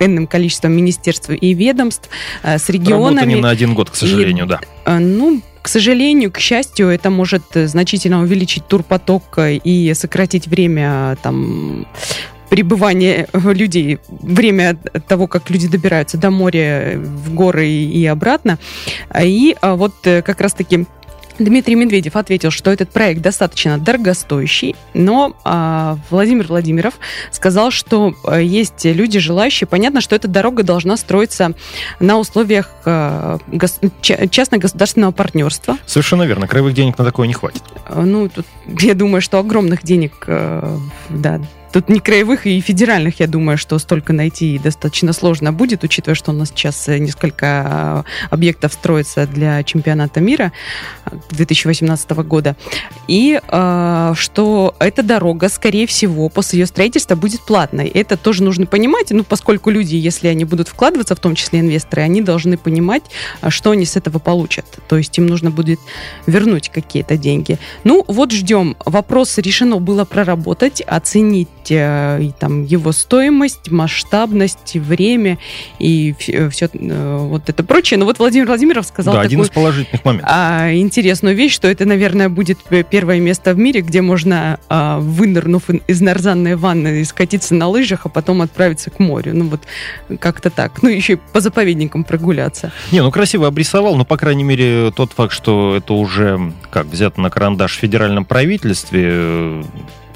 энным 0.00 0.26
количеством 0.26 0.72
министерств 0.72 1.30
и 1.30 1.54
ведомств, 1.54 2.08
э, 2.42 2.58
с 2.58 2.68
Работа 2.68 2.72
регионами. 2.72 3.34
не 3.34 3.40
на 3.40 3.50
один 3.50 3.74
год, 3.74 3.90
к 3.90 3.94
сожалению, 3.96 4.46
да. 4.46 4.60
Э, 4.84 4.98
Ну, 4.98 5.40
к 5.62 5.68
сожалению, 5.68 6.30
к 6.30 6.38
счастью, 6.38 6.88
это 6.88 7.10
может 7.10 7.42
э, 7.56 7.66
значительно 7.66 8.20
увеличить 8.22 8.66
турпоток 8.68 9.22
э, 9.38 9.54
и 9.56 9.94
сократить 9.94 10.46
время 10.46 11.12
э, 11.12 11.16
там 11.22 11.86
пребывания 12.48 13.26
э, 13.32 13.52
людей, 13.52 13.98
время 14.08 14.76
того, 15.08 15.26
как 15.26 15.50
люди 15.50 15.66
добираются 15.68 16.16
до 16.18 16.30
моря, 16.30 16.92
э, 16.92 16.98
в 16.98 17.34
горы 17.34 17.68
и 17.68 18.06
обратно. 18.06 18.58
И 19.20 19.56
э, 19.60 19.74
вот 19.74 19.94
э, 20.04 20.22
как 20.22 20.40
раз-таки 20.40 20.86
Дмитрий 21.38 21.74
Медведев 21.74 22.16
ответил, 22.16 22.50
что 22.50 22.70
этот 22.70 22.90
проект 22.90 23.20
достаточно 23.20 23.78
дорогостоящий, 23.78 24.74
но 24.94 25.36
а, 25.44 25.98
Владимир 26.10 26.46
Владимиров 26.46 26.94
сказал, 27.30 27.70
что 27.70 28.14
а, 28.24 28.38
есть 28.40 28.84
люди 28.84 29.18
желающие. 29.18 29.66
Понятно, 29.66 30.00
что 30.00 30.16
эта 30.16 30.28
дорога 30.28 30.62
должна 30.62 30.96
строиться 30.96 31.52
на 32.00 32.18
условиях 32.18 32.70
а, 32.84 33.38
гос- 33.48 33.90
ча- 34.00 34.26
частно-государственного 34.28 35.12
партнерства. 35.12 35.76
Совершенно 35.86 36.22
верно. 36.22 36.46
Краевых 36.48 36.74
денег 36.74 36.96
на 36.98 37.04
такое 37.04 37.26
не 37.26 37.34
хватит. 37.34 37.62
А, 37.86 38.02
Ну, 38.02 38.28
тут, 38.28 38.46
я 38.80 38.94
думаю, 38.94 39.20
что 39.20 39.38
огромных 39.38 39.82
денег, 39.82 40.12
э, 40.26 40.78
да, 41.10 41.40
тут 41.76 41.90
не 41.90 42.00
краевых 42.00 42.46
и 42.46 42.58
федеральных, 42.62 43.20
я 43.20 43.26
думаю, 43.26 43.58
что 43.58 43.78
столько 43.78 44.14
найти 44.14 44.58
достаточно 44.58 45.12
сложно 45.12 45.52
будет, 45.52 45.84
учитывая, 45.84 46.14
что 46.14 46.30
у 46.30 46.34
нас 46.34 46.48
сейчас 46.48 46.88
э, 46.88 46.96
несколько 46.96 48.04
э, 48.06 48.30
объектов 48.30 48.72
строится 48.72 49.26
для 49.26 49.62
чемпионата 49.62 50.20
мира 50.20 50.52
э, 51.04 51.10
2018 51.32 52.10
года. 52.12 52.56
И 53.08 53.38
э, 53.46 54.12
что 54.16 54.74
эта 54.78 55.02
дорога, 55.02 55.50
скорее 55.50 55.86
всего, 55.86 56.30
после 56.30 56.60
ее 56.60 56.66
строительства 56.66 57.14
будет 57.14 57.42
платной. 57.42 57.88
Это 57.88 58.16
тоже 58.16 58.42
нужно 58.42 58.64
понимать, 58.64 59.10
ну, 59.10 59.22
поскольку 59.22 59.68
люди, 59.68 59.96
если 59.96 60.28
они 60.28 60.46
будут 60.46 60.68
вкладываться, 60.68 61.14
в 61.14 61.20
том 61.20 61.34
числе 61.34 61.60
инвесторы, 61.60 62.00
они 62.00 62.22
должны 62.22 62.56
понимать, 62.56 63.02
а, 63.42 63.50
что 63.50 63.72
они 63.72 63.84
с 63.84 63.96
этого 63.96 64.18
получат. 64.18 64.64
То 64.88 64.96
есть 64.96 65.18
им 65.18 65.26
нужно 65.26 65.50
будет 65.50 65.80
вернуть 66.26 66.70
какие-то 66.70 67.18
деньги. 67.18 67.58
Ну, 67.84 68.02
вот 68.08 68.32
ждем. 68.32 68.76
Вопрос 68.86 69.36
решено 69.36 69.76
было 69.76 70.06
проработать, 70.06 70.80
оценить 70.80 71.48
есть 71.66 71.70
э, 71.70 72.22
и 72.22 72.32
там 72.38 72.64
его 72.64 72.92
стоимость, 72.92 73.70
масштабность, 73.70 74.74
время 74.74 75.38
и 75.78 76.14
все, 76.18 76.70
вот 76.72 77.48
это 77.48 77.64
прочее. 77.64 77.98
Но 77.98 78.04
вот 78.04 78.18
Владимир 78.18 78.46
Владимиров 78.46 78.86
сказал 78.86 79.14
да, 79.14 79.20
один 79.20 79.40
такую 79.40 79.46
из 79.46 79.54
положительных 79.54 80.04
моментов. 80.04 80.30
а, 80.32 80.72
интересную 80.72 81.34
вещь, 81.36 81.54
что 81.54 81.68
это, 81.68 81.84
наверное, 81.84 82.28
будет 82.28 82.58
первое 82.90 83.20
место 83.20 83.54
в 83.54 83.58
мире, 83.58 83.80
где 83.80 84.02
можно, 84.02 84.58
а, 84.68 84.98
вынырнув 84.98 85.68
из 85.70 86.00
нарзанной 86.00 86.56
ванны, 86.56 87.04
скатиться 87.04 87.54
на 87.54 87.68
лыжах, 87.68 88.06
а 88.06 88.08
потом 88.08 88.42
отправиться 88.42 88.90
к 88.90 88.98
морю. 88.98 89.34
Ну 89.34 89.46
вот 89.48 89.60
как-то 90.20 90.50
так. 90.50 90.82
Ну 90.82 90.88
еще 90.88 91.14
и 91.14 91.18
по 91.32 91.40
заповедникам 91.40 92.04
прогуляться. 92.04 92.72
Не, 92.92 93.02
ну 93.02 93.10
красиво 93.10 93.46
обрисовал, 93.46 93.96
но, 93.96 94.04
по 94.04 94.16
крайней 94.16 94.44
мере, 94.44 94.92
тот 94.94 95.12
факт, 95.12 95.32
что 95.32 95.76
это 95.76 95.94
уже, 95.94 96.52
как, 96.70 96.86
взято 96.86 97.20
на 97.20 97.30
карандаш 97.30 97.76
в 97.76 97.80
федеральном 97.80 98.24
правительстве, 98.24 99.08
э, 99.12 99.62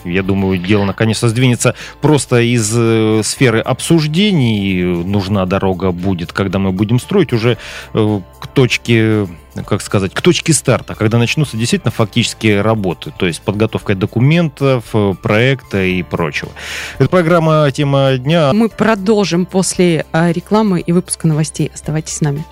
я 0.05 0.23
думаю, 0.23 0.59
дело 0.59 0.85
наконец-то 0.85 1.29
сдвинется 1.29 1.75
просто 2.01 2.41
из 2.41 2.73
э, 2.75 3.23
сферы 3.25 3.61
обсуждений. 3.61 4.83
Нужна 4.83 5.47
дорога 5.47 5.93
будет, 5.93 6.33
когда 6.33 6.59
мы 6.59 6.73
будем 6.73 6.99
строить 6.99 7.33
уже 7.33 7.59
э, 7.95 8.21
к 8.41 8.47
точке, 8.49 9.29
как 9.67 9.83
сказать, 9.83 10.15
к 10.15 10.21
точке 10.21 10.53
старта, 10.53 10.95
когда 10.95 11.19
начнутся 11.19 11.57
действительно 11.57 11.91
фактические 11.91 12.63
работы, 12.63 13.13
то 13.17 13.27
есть 13.27 13.43
подготовка 13.43 13.95
документов, 13.95 14.85
э, 14.95 15.15
проекта 15.21 15.83
и 15.83 16.03
прочего. 16.03 16.51
Это 16.99 17.09
программа 17.09 17.71
«Тема 17.71 18.17
дня». 18.17 18.53
Мы 18.53 18.69
продолжим 18.69 19.47
после 19.47 20.07
а, 20.13 20.33
рекламы 20.33 20.81
и 20.81 20.93
выпуска 20.93 21.27
новостей. 21.27 21.71
Оставайтесь 21.73 22.15
с 22.15 22.21
нами. 22.21 22.45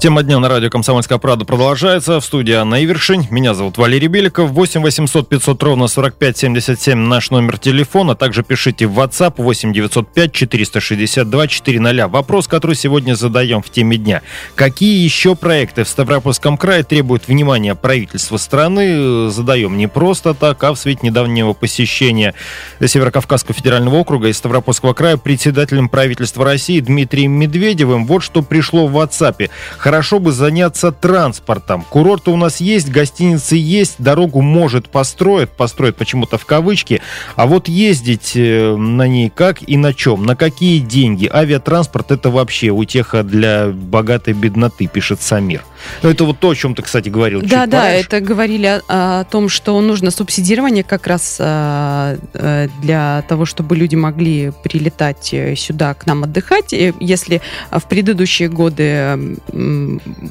Тема 0.00 0.22
дня 0.22 0.38
на 0.38 0.48
радио 0.48 0.70
«Комсомольская 0.70 1.18
правда» 1.18 1.44
продолжается. 1.44 2.20
В 2.20 2.24
студии 2.24 2.54
Анна 2.54 2.84
Ивершин. 2.84 3.26
Меня 3.30 3.52
зовут 3.52 3.78
Валерий 3.78 4.06
Беликов. 4.06 4.52
8 4.52 4.80
800 4.80 5.28
500 5.28 5.60
ровно 5.64 5.88
45 5.88 6.38
77 6.38 6.96
наш 6.96 7.32
номер 7.32 7.58
телефона. 7.58 8.14
Также 8.14 8.44
пишите 8.44 8.86
в 8.86 8.96
WhatsApp 8.96 9.34
8 9.38 9.72
905 9.72 10.32
462 10.32 11.48
400. 11.48 12.06
Вопрос, 12.06 12.46
который 12.46 12.76
сегодня 12.76 13.14
задаем 13.14 13.60
в 13.60 13.70
теме 13.70 13.96
дня. 13.96 14.22
Какие 14.54 15.02
еще 15.02 15.34
проекты 15.34 15.82
в 15.82 15.88
Ставропольском 15.88 16.56
крае 16.58 16.84
требуют 16.84 17.26
внимания 17.26 17.74
правительства 17.74 18.36
страны? 18.36 19.30
Задаем 19.30 19.76
не 19.76 19.88
просто 19.88 20.32
так, 20.32 20.62
а 20.62 20.74
в 20.74 20.78
свете 20.78 21.00
недавнего 21.02 21.54
посещения 21.54 22.34
Северокавказского 22.80 23.52
федерального 23.52 23.96
округа 23.96 24.28
и 24.28 24.32
Ставропольского 24.32 24.92
края 24.92 25.16
председателем 25.16 25.88
правительства 25.88 26.44
России 26.44 26.78
Дмитрием 26.78 27.32
Медведевым. 27.32 28.06
Вот 28.06 28.22
что 28.22 28.42
пришло 28.42 28.86
в 28.86 28.96
WhatsApp. 28.96 29.50
Хорошо 29.88 30.18
бы 30.18 30.32
заняться 30.32 30.92
транспортом. 30.92 31.82
Курорты 31.88 32.30
у 32.30 32.36
нас 32.36 32.60
есть, 32.60 32.90
гостиницы 32.90 33.56
есть, 33.56 33.94
дорогу 33.96 34.42
может 34.42 34.90
построят, 34.90 35.48
построят 35.48 35.96
почему-то 35.96 36.36
в 36.36 36.44
кавычки. 36.44 37.00
А 37.36 37.46
вот 37.46 37.68
ездить 37.68 38.32
э, 38.34 38.76
на 38.76 39.08
ней 39.08 39.32
как 39.34 39.66
и 39.66 39.78
на 39.78 39.94
чем, 39.94 40.26
на 40.26 40.36
какие 40.36 40.80
деньги? 40.80 41.26
Авиатранспорт 41.26 42.10
это 42.10 42.28
вообще 42.28 42.68
утеха 42.68 43.22
для 43.22 43.68
богатой 43.68 44.34
бедноты, 44.34 44.88
пишет 44.88 45.22
Самир. 45.22 45.64
Ну, 46.02 46.10
это 46.10 46.24
вот 46.24 46.38
то, 46.38 46.50
о 46.50 46.54
чем 46.54 46.74
ты, 46.74 46.82
кстати, 46.82 47.08
говорил. 47.08 47.40
Да, 47.40 47.64
да, 47.64 47.78
пораньше. 47.78 48.06
это 48.06 48.20
говорили 48.20 48.66
о, 48.66 49.20
о 49.20 49.24
том, 49.24 49.48
что 49.48 49.80
нужно 49.80 50.10
субсидирование 50.10 50.84
как 50.84 51.06
раз 51.06 51.38
а, 51.40 52.18
э, 52.34 52.68
для 52.82 53.24
того, 53.26 53.46
чтобы 53.46 53.74
люди 53.76 53.94
могли 53.94 54.52
прилетать 54.62 55.32
э, 55.32 55.54
сюда 55.56 55.94
к 55.94 56.04
нам 56.04 56.24
отдыхать. 56.24 56.74
И 56.74 56.92
Если 57.00 57.40
в 57.70 57.82
предыдущие 57.88 58.48
годы 58.48 58.82
м, 58.82 59.38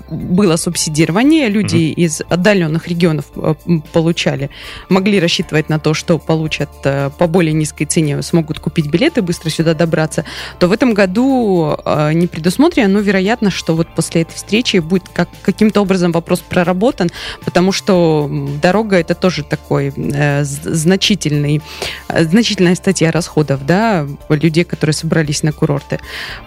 было 0.10 0.56
субсидирование, 0.56 1.50
люди 1.50 1.78
из 1.78 2.22
отдаленных 2.22 2.88
регионов 2.88 3.26
э, 3.36 3.56
получали, 3.94 4.50
могли 4.90 5.20
рассчитывать 5.20 5.70
на 5.70 5.80
то, 5.80 5.94
что 5.94 6.18
получат 6.18 6.70
э, 6.84 7.10
по 7.18 7.28
более 7.28 7.54
низкой 7.54 7.86
цене, 7.86 8.22
смогут 8.22 8.60
купить 8.60 8.88
билеты, 8.88 9.22
быстро 9.22 9.50
сюда 9.50 9.74
добраться, 9.74 10.26
то 10.60 10.68
в 10.68 10.72
этом 10.72 10.94
году 10.94 11.78
э, 11.86 12.14
не 12.14 12.28
предусмотрено, 12.28 12.88
но 12.88 13.00
вероятно, 13.00 13.52
что 13.52 13.76
вот 13.76 13.88
после 13.96 14.22
этой 14.22 14.36
встречи 14.36 14.78
будет 14.78 15.10
как, 15.10 15.30
каким-то 15.42 15.82
образом 15.82 16.12
вопрос 16.12 16.40
проработан, 16.40 17.10
потому 17.46 17.72
что 17.72 18.30
дорога 18.62 18.98
это 18.98 19.16
тоже 19.16 19.44
такой 19.44 19.94
э, 19.96 20.44
значительный, 20.44 21.62
э, 22.10 22.24
значительная 22.24 22.76
статья 22.76 23.12
расходов, 23.12 23.66
да, 23.66 24.08
людей, 24.30 24.64
которые 24.64 24.94
собрались 24.94 25.44
на 25.44 25.52
курорты 25.52 26.00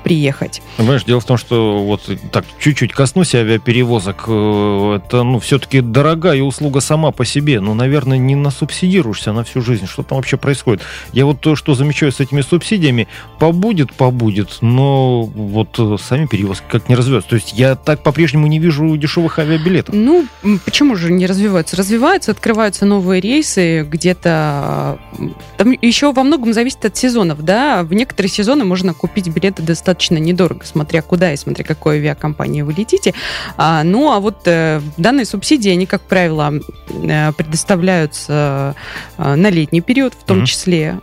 приехать. 0.05 0.63
Понимаешь, 0.77 1.05
дело 1.05 1.21
в 1.21 1.25
том, 1.25 1.37
что 1.37 1.85
вот 1.85 2.09
так 2.33 2.45
чуть-чуть 2.59 2.90
коснусь 2.93 3.35
авиаперевозок. 3.35 4.25
э, 4.27 4.97
Это, 5.05 5.23
ну, 5.23 5.39
все-таки 5.39 5.81
дорогая 5.81 6.43
услуга 6.43 6.81
сама 6.81 7.11
по 7.11 7.25
себе. 7.25 7.61
Ну, 7.61 7.75
наверное, 7.75 8.19
не 8.19 8.35
насубсидируешься 8.35 9.33
на 9.33 9.45
всю 9.45 9.61
жизнь. 9.63 9.87
Что 9.87 10.03
там 10.03 10.17
вообще 10.19 10.37
происходит? 10.37 10.83
Я 11.13 11.27
вот 11.27 11.41
то, 11.41 11.57
что 11.57 11.75
замечаю 11.75 12.13
с 12.13 12.21
этими 12.21 12.41
субсидиями, 12.41 13.09
побудет, 13.39 13.93
побудет, 13.93 14.59
но 14.61 15.23
вот 15.23 15.77
э, 15.79 15.97
сами 16.03 16.27
перевозки 16.27 16.65
как 16.71 16.89
не 16.89 16.95
развиваются. 16.95 17.31
То 17.31 17.37
есть 17.37 17.53
я 17.53 17.75
так 17.77 18.03
по-прежнему 18.03 18.47
не 18.47 18.59
вижу 18.59 18.97
дешевых 18.97 19.39
авиабилетов. 19.39 19.95
Ну, 19.95 20.27
почему 20.65 20.97
же 20.97 21.13
не 21.13 21.27
развиваются? 21.27 21.77
Развиваются, 21.77 22.31
открываются 22.33 22.87
новые 22.87 23.21
рейсы, 23.21 23.83
где-то... 23.83 24.99
м, 25.19 25.35
Там 25.57 25.73
еще 25.81 26.13
во 26.13 26.23
многом 26.23 26.53
зависит 26.53 26.85
от 26.85 26.97
сезонов, 26.97 27.43
да? 27.45 27.83
В 27.83 27.93
некоторые 27.95 28.31
сезоны 28.31 28.65
можно 28.65 28.95
купить 28.95 29.29
билеты 29.29 29.63
достаточно 29.63 30.17
недорого, 30.19 30.65
смотря 30.65 31.03
куда 31.03 31.33
и 31.33 31.37
смотря 31.37 31.65
какой 31.65 31.97
авиакомпании 31.97 32.63
вы 32.63 32.73
летите. 32.81 33.15
А, 33.57 33.83
ну, 33.85 34.13
а 34.13 34.21
вот 34.21 34.43
э, 34.47 34.81
данные 34.97 35.25
субсидии, 35.25 35.71
они, 35.71 35.87
как 35.87 36.03
правило, 36.03 36.53
э, 36.89 37.33
предоставляются 37.33 38.75
э, 39.19 39.35
на 39.35 39.51
летний 39.51 39.81
период, 39.81 40.15
в 40.15 40.25
том 40.25 40.39
Мгм. 40.39 40.47
числе, 40.47 41.01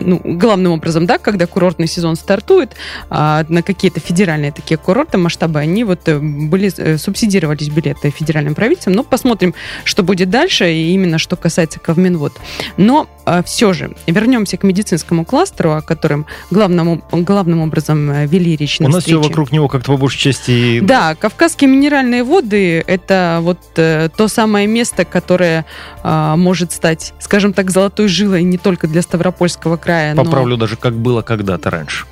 ну, 0.00 0.20
главным 0.24 0.72
образом, 0.72 1.06
да, 1.06 1.18
когда 1.18 1.46
курортный 1.46 1.86
сезон 1.86 2.16
стартует, 2.16 2.76
а 3.10 3.44
на 3.48 3.62
какие-то 3.62 4.00
федеральные 4.00 4.52
такие 4.52 4.78
курорты 4.78 5.18
масштабы, 5.18 5.58
они 5.58 5.84
вот 5.84 6.08
были, 6.08 6.96
субсидировались 6.96 7.68
билеты 7.68 8.10
федеральным 8.10 8.54
правительством. 8.54 8.94
Но 8.94 9.02
посмотрим, 9.02 9.54
что 9.84 10.02
будет 10.02 10.30
дальше, 10.30 10.72
и 10.72 10.92
именно 10.92 11.18
что 11.18 11.36
касается 11.36 11.80
Ковминвод. 11.80 12.32
Но 12.76 13.08
все 13.44 13.72
же, 13.72 13.94
вернемся 14.06 14.56
к 14.56 14.62
медицинскому 14.62 15.24
кластеру, 15.24 15.72
о 15.72 15.82
котором 15.82 16.26
главным, 16.50 17.02
главным 17.12 17.60
образом 17.60 18.10
э, 18.10 18.26
вели 18.26 18.56
речь 18.56 18.80
на 18.80 18.86
У 18.86 18.88
нас 18.88 19.04
все 19.04 19.16
встрече. 19.16 19.28
вокруг 19.28 19.52
него 19.52 19.68
как-то 19.68 19.92
по 19.92 19.96
большей 19.98 20.18
части... 20.18 20.80
Да, 20.80 21.14
Кавказские 21.14 21.70
минеральные 21.70 22.24
воды– 22.24 22.82
это 22.86 23.38
вот 23.42 23.58
э, 23.76 24.08
то 24.16 24.28
самое 24.28 24.66
место, 24.66 25.04
которое 25.04 25.64
а, 26.02 26.36
может 26.36 26.72
стать, 26.72 27.14
скажем 27.18 27.52
так, 27.52 27.70
золотой 27.70 28.08
жилой 28.08 28.42
не 28.42 28.58
только 28.58 28.86
для 28.86 29.02
Ставропольского 29.02 29.76
края, 29.76 30.14
но 30.14 30.24
Поправлю 30.24 30.56
даже, 30.56 30.76
как 30.76 30.94
было 30.94 31.22
когда-то 31.22 31.70
раньше. 31.70 32.06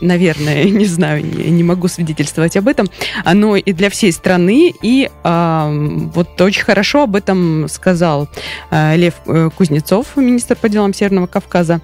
Наверное, 0.00 0.64
не 0.70 0.86
знаю, 0.86 1.24
не, 1.24 1.50
не 1.50 1.62
могу 1.62 1.88
свидетельствовать 1.88 2.56
об 2.56 2.68
этом, 2.68 2.88
оно 3.24 3.56
и 3.56 3.72
для 3.72 3.90
всей 3.90 4.12
страны, 4.12 4.74
и 4.82 5.10
а, 5.24 5.70
вот 6.14 6.40
очень 6.40 6.64
хорошо 6.64 7.04
об 7.04 7.16
этом 7.16 7.68
сказал 7.68 8.28
а, 8.70 8.94
Лев 8.96 9.14
э, 9.26 9.50
Кузнецов, 9.56 10.16
министр 10.16 10.56
по 10.56 10.68
делам 10.68 10.94
Северного 10.94 11.26
Кавказа. 11.26 11.80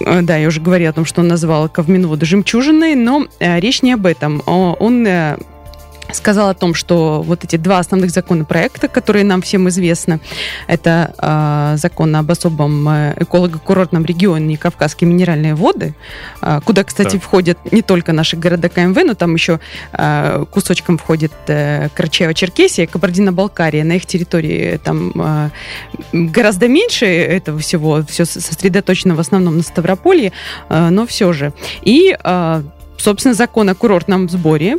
Э, 0.00 0.22
Да, 0.22 0.36
я 0.36 0.48
уже 0.48 0.60
говорила 0.60 0.90
о 0.90 0.94
том, 0.94 1.04
что 1.04 1.20
он 1.20 1.28
назвал 1.28 1.68
Ковминводу 1.68 2.26
жемчужиной, 2.26 2.94
но 2.94 3.26
э, 3.38 3.60
речь 3.60 3.82
не 3.82 3.92
об 3.92 4.06
этом. 4.06 4.42
Он 4.46 5.06
э, 5.06 5.36
сказал 6.12 6.48
о 6.48 6.54
том, 6.54 6.74
что 6.74 7.22
вот 7.22 7.44
эти 7.44 7.56
два 7.56 7.78
основных 7.78 8.10
законопроекта, 8.10 8.88
которые 8.88 9.24
нам 9.24 9.42
всем 9.42 9.68
известны, 9.68 10.20
это 10.66 11.14
э, 11.18 11.76
закон 11.78 12.14
об 12.16 12.30
особом 12.30 12.88
э, 12.88 13.14
эколого-курортном 13.20 14.04
регионе 14.04 14.56
Кавказские 14.56 15.08
минеральные 15.08 15.54
воды, 15.54 15.94
э, 16.42 16.60
куда, 16.64 16.84
кстати, 16.84 17.12
Так. 17.12 17.22
входят 17.22 17.58
не 17.72 17.82
только 17.82 18.12
наши 18.12 18.36
города 18.36 18.68
КМВ, 18.68 18.96
но 19.04 19.14
там 19.14 19.34
еще 19.34 19.60
э, 19.92 20.44
кусочком 20.50 20.98
входит 20.98 21.32
э, 21.46 21.88
Карачаево-Черкесия, 21.88 22.86
Кабардино-Балкария. 22.86 23.84
На 23.84 23.92
их 23.94 24.06
территории 24.06 24.78
там 24.82 25.12
э, 25.14 25.50
гораздо 26.12 26.68
меньше 26.68 27.06
этого 27.06 27.58
всего, 27.58 28.02
все 28.08 28.24
сосредоточено 28.24 29.14
в 29.14 29.20
основном 29.20 29.56
на 29.56 29.62
Ставрополье, 29.62 30.32
э, 30.68 30.88
но 30.90 31.06
все 31.06 31.32
же. 31.32 31.52
И, 31.82 32.16
э, 32.22 32.62
собственно, 32.98 33.34
закон 33.34 33.68
о 33.68 33.74
курортном 33.74 34.28
сборе, 34.28 34.78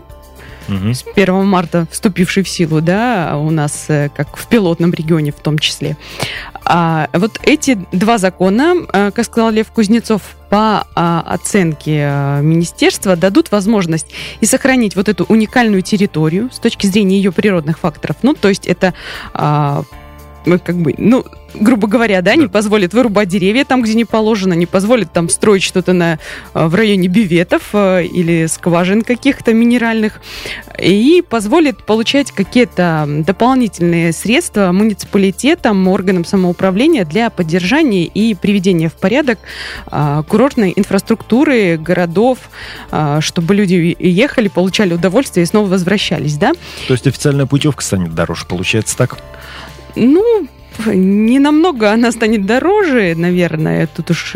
С 0.67 1.04
1 1.15 1.45
марта 1.45 1.88
вступивший 1.91 2.43
в 2.43 2.49
силу, 2.49 2.82
да, 2.82 3.38
у 3.38 3.51
нас 3.51 3.86
э, 3.89 4.10
как 4.15 4.36
в 4.36 4.47
пилотном 4.47 4.93
регионе 4.93 5.32
в 5.32 5.39
том 5.39 5.60
числе. 5.60 5.97
А 6.63 7.10
вот 7.13 7.39
эти 7.43 7.78
два 7.91 8.17
закона, 8.17 8.75
э, 8.91 9.12
как 9.12 9.25
сказал 9.25 9.51
Лев 9.51 9.71
Кузнецов, 9.71 10.21
по 10.49 10.86
а, 10.95 11.23
оценке 11.25 12.08
э, 12.08 12.41
министерства 12.41 13.15
дадут 13.15 13.51
возможность 13.51 14.08
и 14.39 14.45
сохранить 14.45 14.95
вот 14.95 15.10
эту 15.10 15.25
уникальную 15.25 15.82
территорию 15.82 16.49
с 16.51 16.60
точки 16.60 16.88
зрения 16.88 17.17
ее 17.17 17.32
природных 17.32 17.80
факторов. 17.80 18.17
Ну, 18.21 18.36
то 18.36 18.47
есть 18.47 18.67
это 18.67 18.93
а, 19.34 19.84
как 20.63 20.77
бы, 20.77 20.93
ну, 20.97 21.25
грубо 21.60 21.88
говоря, 21.88 22.21
да, 22.21 22.36
не 22.36 22.47
позволит 22.47 22.93
вырубать 22.93 23.27
деревья 23.27 23.65
там, 23.65 23.81
где 23.81 23.93
не 23.93 24.05
положено, 24.05 24.53
не 24.53 24.65
позволит 24.65 25.12
там 25.12 25.29
строить 25.29 25.63
что-то 25.63 25.93
на, 25.93 26.19
э, 26.53 26.65
в 26.67 26.75
районе 26.75 27.08
биветов 27.08 27.69
э, 27.73 28.05
или 28.05 28.45
скважин 28.47 29.01
каких-то 29.01 29.53
минеральных, 29.53 30.21
и 30.77 31.23
позволит 31.27 31.84
получать 31.86 32.31
какие-то 32.31 33.05
дополнительные 33.08 34.12
средства 34.12 34.71
муниципалитетам, 34.71 35.88
органам 35.88 36.25
самоуправления 36.25 37.05
для 37.05 37.29
поддержания 37.29 38.05
и 38.05 38.36
приведения 38.36 38.89
в 38.89 38.93
порядок 38.93 39.39
а, 39.88 40.23
курортной 40.23 40.73
инфраструктуры 40.75 41.77
городов, 41.77 42.39
чтобы 43.19 43.55
люди 43.55 43.95
ехали, 43.99 44.47
получали 44.47 44.93
удовольствие 44.93 45.43
и 45.43 45.47
снова 45.47 45.67
возвращались, 45.67 46.38
да? 46.38 46.53
То 46.88 46.93
есть 46.93 47.08
официальная 47.08 47.45
путевка 47.45 47.84
станет 47.84 48.13
дороже, 48.13 48.45
получается 48.45 48.97
так? 48.97 49.17
Ну, 49.95 50.47
не 50.88 51.39
намного 51.39 51.91
она 51.91 52.12
станет 52.12 52.45
дороже, 52.45 53.13
наверное. 53.15 53.88
Тут 53.88 54.12
уж 54.12 54.36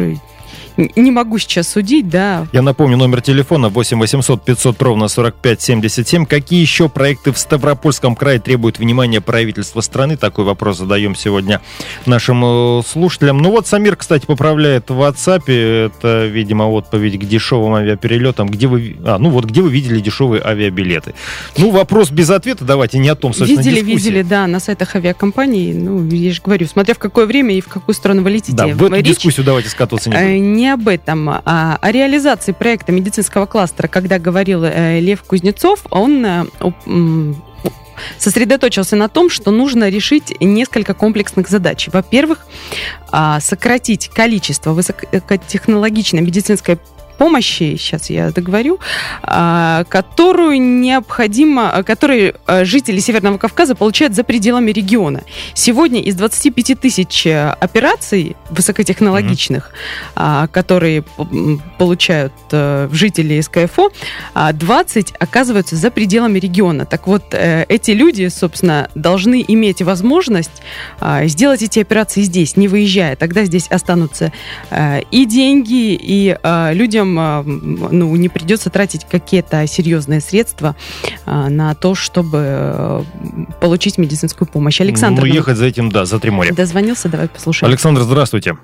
не 0.96 1.12
могу 1.12 1.38
сейчас 1.38 1.68
судить, 1.68 2.10
да. 2.10 2.48
Я 2.52 2.62
напомню, 2.62 2.98
номер 2.98 3.22
телефона 3.22 3.70
8 3.70 4.00
800 4.00 4.44
500 4.44 4.82
ровно 4.82 5.08
45 5.08 5.62
77. 5.62 6.26
Какие 6.26 6.62
еще 6.62 6.90
проекты 6.90 7.32
в 7.32 7.38
Ставропольском 7.38 8.16
крае 8.16 8.40
требуют 8.40 8.80
внимания 8.80 9.22
правительства 9.22 9.82
страны? 9.82 10.18
Такой 10.18 10.46
вопрос 10.46 10.78
задаем 10.78 11.16
сегодня 11.16 11.62
нашим 12.06 12.44
э, 12.44 12.82
слушателям. 12.88 13.40
Ну 13.40 13.52
вот 13.52 13.68
Самир, 13.68 13.96
кстати, 13.96 14.26
поправляет 14.26 14.90
в 14.90 15.02
WhatsApp. 15.02 15.52
Это, 15.52 16.26
видимо, 16.28 16.64
отповедь 16.64 17.20
к 17.20 17.26
дешевым 17.26 17.74
авиаперелетам. 17.74 18.48
Где 18.48 18.68
вы, 18.68 18.98
а, 19.04 19.18
ну 19.18 19.30
вот 19.30 19.46
где 19.46 19.62
вы 19.62 19.70
видели 19.70 20.00
дешевые 20.00 20.42
авиабилеты? 20.42 21.14
Ну, 21.58 21.72
вопрос 21.72 22.12
без 22.12 22.30
ответа. 22.30 22.66
Давайте 22.66 23.00
не 23.00 23.10
о 23.10 23.16
том, 23.16 23.34
собственно, 23.34 23.60
Видели, 23.60 23.82
дискуссия. 23.82 23.96
видели, 23.96 24.22
да, 24.22 24.48
на 24.48 24.60
сайтах 24.60 24.96
авиакомпаний. 24.96 25.74
Ну, 25.74 26.08
я 26.08 26.32
же 26.32 26.42
говорю, 26.44 26.68
смотря 26.68 26.94
в 26.94 27.00
какое 27.00 27.26
время 27.26 27.56
и 27.56 27.62
в 27.62 27.68
какую 27.68 27.96
сторону 27.96 28.24
вы 28.24 28.32
летите. 28.32 28.54
Да, 28.56 28.68
в 28.68 28.84
эту 28.84 28.96
Речь, 28.96 29.06
дискуссию 29.06 29.46
давайте 29.46 29.70
скатываться 29.70 30.10
не 30.10 30.16
э, 30.16 30.20
будем. 30.20 30.54
Не 30.54 30.69
об 30.70 30.88
этом, 30.88 31.30
а 31.30 31.78
о 31.82 31.92
реализации 31.92 32.52
проекта 32.52 32.92
медицинского 32.92 33.46
кластера, 33.46 33.88
когда 33.88 34.20
говорил 34.20 34.64
э, 34.64 35.00
Лев 35.00 35.24
Кузнецов, 35.24 35.86
он 35.90 36.26
э, 36.26 36.46
сосредоточился 38.18 38.96
на 38.96 39.10
том, 39.10 39.30
что 39.30 39.52
нужно 39.52 39.90
решить 39.90 40.36
несколько 40.40 40.94
комплексных 40.94 41.50
задач. 41.50 41.90
Во-первых, 41.92 42.46
а, 43.12 43.40
сократить 43.40 44.10
количество 44.10 44.72
высокотехнологичной 44.72 46.22
медицинской 46.22 46.80
помощи, 47.20 47.76
сейчас 47.78 48.10
я 48.10 48.32
договорю, 48.32 48.80
а, 49.22 49.84
которую 49.84 50.60
необходимо, 50.62 51.70
а, 51.72 51.84
которую 51.84 52.34
а, 52.48 52.66
жители 52.66 53.00
Северного 53.00 53.38
Кавказа 53.38 53.76
получают 53.76 54.16
за 54.16 54.24
пределами 54.24 54.72
региона. 54.72 55.22
Сегодня 55.54 56.02
из 56.02 56.16
25 56.16 56.80
тысяч 56.80 57.28
э, 57.28 57.56
операций 57.60 58.36
высокотехнологичных, 58.50 59.72
а, 60.16 60.48
которые 60.48 61.04
получают 61.78 62.34
э, 62.52 62.90
жители 62.92 63.42
СКФО, 63.42 63.92
а, 64.34 64.54
20 64.54 65.14
оказываются 65.20 65.76
за 65.76 65.92
пределами 65.92 66.40
региона. 66.40 66.86
Так 66.86 67.08
вот, 67.08 67.24
э, 67.34 67.66
эти 67.68 67.92
люди, 67.92 68.30
собственно, 68.30 68.90
должны 68.96 69.44
иметь 69.48 69.82
возможность 69.82 70.62
сделать 71.24 71.62
эти 71.62 71.80
операции 71.80 72.22
здесь, 72.22 72.56
не 72.56 72.68
выезжая. 72.68 73.16
Тогда 73.16 73.44
здесь 73.44 73.68
останутся 73.68 74.32
и 75.12 75.26
деньги, 75.26 75.98
и 76.00 76.38
людям 76.74 77.09
а, 77.18 77.42
м, 77.42 77.88
ну, 77.92 78.14
не 78.16 78.28
придется 78.30 78.70
тратить 78.70 79.06
какие-то 79.06 79.66
серьезные 79.68 80.20
средства 80.20 80.76
а, 81.26 81.50
на 81.50 81.74
то, 81.76 81.96
чтобы 81.96 82.38
э, 82.42 83.02
получить 83.62 83.98
медицинскую 83.98 84.48
помощь. 84.48 84.82
Александр 84.82 85.22
Ну, 85.22 85.28
нам 85.28 85.36
ехать 85.36 85.58
за 85.58 85.66
этим, 85.66 85.90
да, 85.90 86.06
за 86.06 86.20
три 86.20 86.30
моря. 86.32 86.54
дозвонился, 86.54 87.10
давай 87.10 87.30
послушаем. 87.30 87.70
Александр, 87.70 88.02
здравствуйте. 88.02 88.58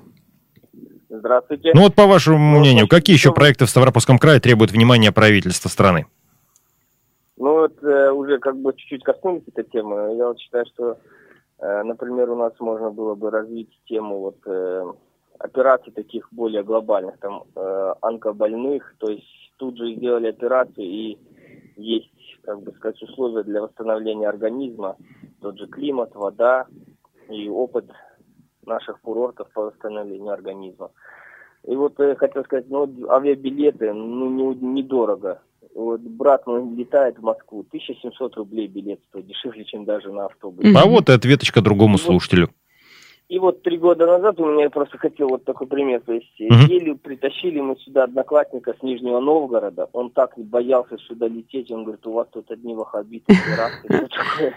Здравствуйте. 1.09 1.71
Ну 1.73 1.81
вот 1.81 1.95
по 1.95 2.05
вашему 2.05 2.37
Ну, 2.37 2.59
мнению, 2.59 2.87
какие 2.87 3.15
еще 3.15 3.29
что- 3.29 3.33
проекты 3.33 3.65
в 3.65 3.69
Ставропольском 3.69 4.19
крае 4.19 4.39
требуют 4.39 4.71
внимания 4.71 5.11
правительства 5.11 5.69
страны? 5.69 6.05
Ну, 7.37 7.51
вот 7.53 7.83
э, 7.83 8.11
уже 8.11 8.37
как 8.39 8.57
бы 8.57 8.73
чуть-чуть 8.75 9.03
коснулись 9.03 9.43
этой 9.47 9.63
темы. 9.69 10.15
Я 10.17 10.27
вот 10.27 10.39
считаю, 10.39 10.65
что, 10.73 10.97
э, 11.59 11.83
например, 11.83 12.29
у 12.29 12.35
нас 12.37 12.53
можно 12.59 12.91
было 12.91 13.15
бы 13.15 13.29
развить 13.31 13.69
тему 13.87 14.19
вот 14.19 14.37
э, 14.45 14.83
операций 15.39 15.91
таких 15.91 16.27
более 16.31 16.63
глобальных, 16.63 17.17
там 17.19 17.43
э, 17.55 17.93
онкобольных, 18.01 18.95
то 18.99 19.09
есть 19.11 19.25
тут 19.57 19.77
же 19.77 19.95
сделали 19.95 20.27
операции 20.27 20.85
и 20.85 21.19
есть, 21.75 22.11
как 22.43 22.61
бы 22.61 22.71
сказать, 22.73 23.01
условия 23.01 23.43
для 23.43 23.61
восстановления 23.61 24.27
организма, 24.29 24.95
тот 25.41 25.57
же 25.57 25.67
климат, 25.67 26.15
вода 26.15 26.67
и 27.29 27.49
опыт 27.49 27.85
наших 28.65 28.99
курортов 29.01 29.49
по 29.53 29.63
восстановлению 29.63 30.33
организма. 30.33 30.91
И 31.67 31.75
вот 31.75 31.99
э, 31.99 32.15
хотел 32.15 32.43
сказать, 32.43 32.65
ну, 32.69 32.85
вот 32.85 33.09
авиабилеты, 33.09 33.91
ну, 33.93 34.29
не- 34.29 34.55
недорого. 34.73 35.41
Вот 35.73 35.99
брат 35.99 36.47
мой 36.47 36.63
летает 36.75 37.17
в 37.17 37.23
Москву, 37.23 37.65
1700 37.67 38.35
рублей 38.37 38.67
билет 38.67 39.01
стоит, 39.09 39.25
дешевле, 39.27 39.65
чем 39.65 39.83
даже 39.83 40.11
на 40.11 40.25
автобусе. 40.27 40.71
А 40.75 40.87
вот 40.87 41.09
и 41.09 41.11
ответочка 41.11 41.61
другому 41.61 41.93
Вот. 41.93 42.01
слушателю. 42.01 42.49
И 43.27 43.39
вот 43.39 43.63
три 43.63 43.77
года 43.77 44.05
назад 44.05 44.39
у 44.39 44.45
меня 44.45 44.65
я 44.65 44.69
просто 44.69 44.97
хотел 44.99 45.29
вот 45.29 45.43
такой 45.45 45.65
пример. 45.65 46.01
Э, 46.07 46.19
Мгм. 46.39 46.65
еле 46.67 46.95
притащили 46.95 47.59
мы 47.59 47.75
сюда 47.77 48.03
одноклассника 48.03 48.75
с 48.79 48.83
Нижнего 48.83 49.19
Новгорода. 49.19 49.89
Он 49.93 50.11
так 50.11 50.33
боялся 50.37 50.97
сюда 50.99 51.27
лететь. 51.27 51.71
Он 51.71 51.83
говорит, 51.83 52.05
у 52.05 52.11
вас 52.11 52.27
тут 52.31 52.51
одни 52.51 52.75
всё 53.89 54.07
такое. 54.07 54.53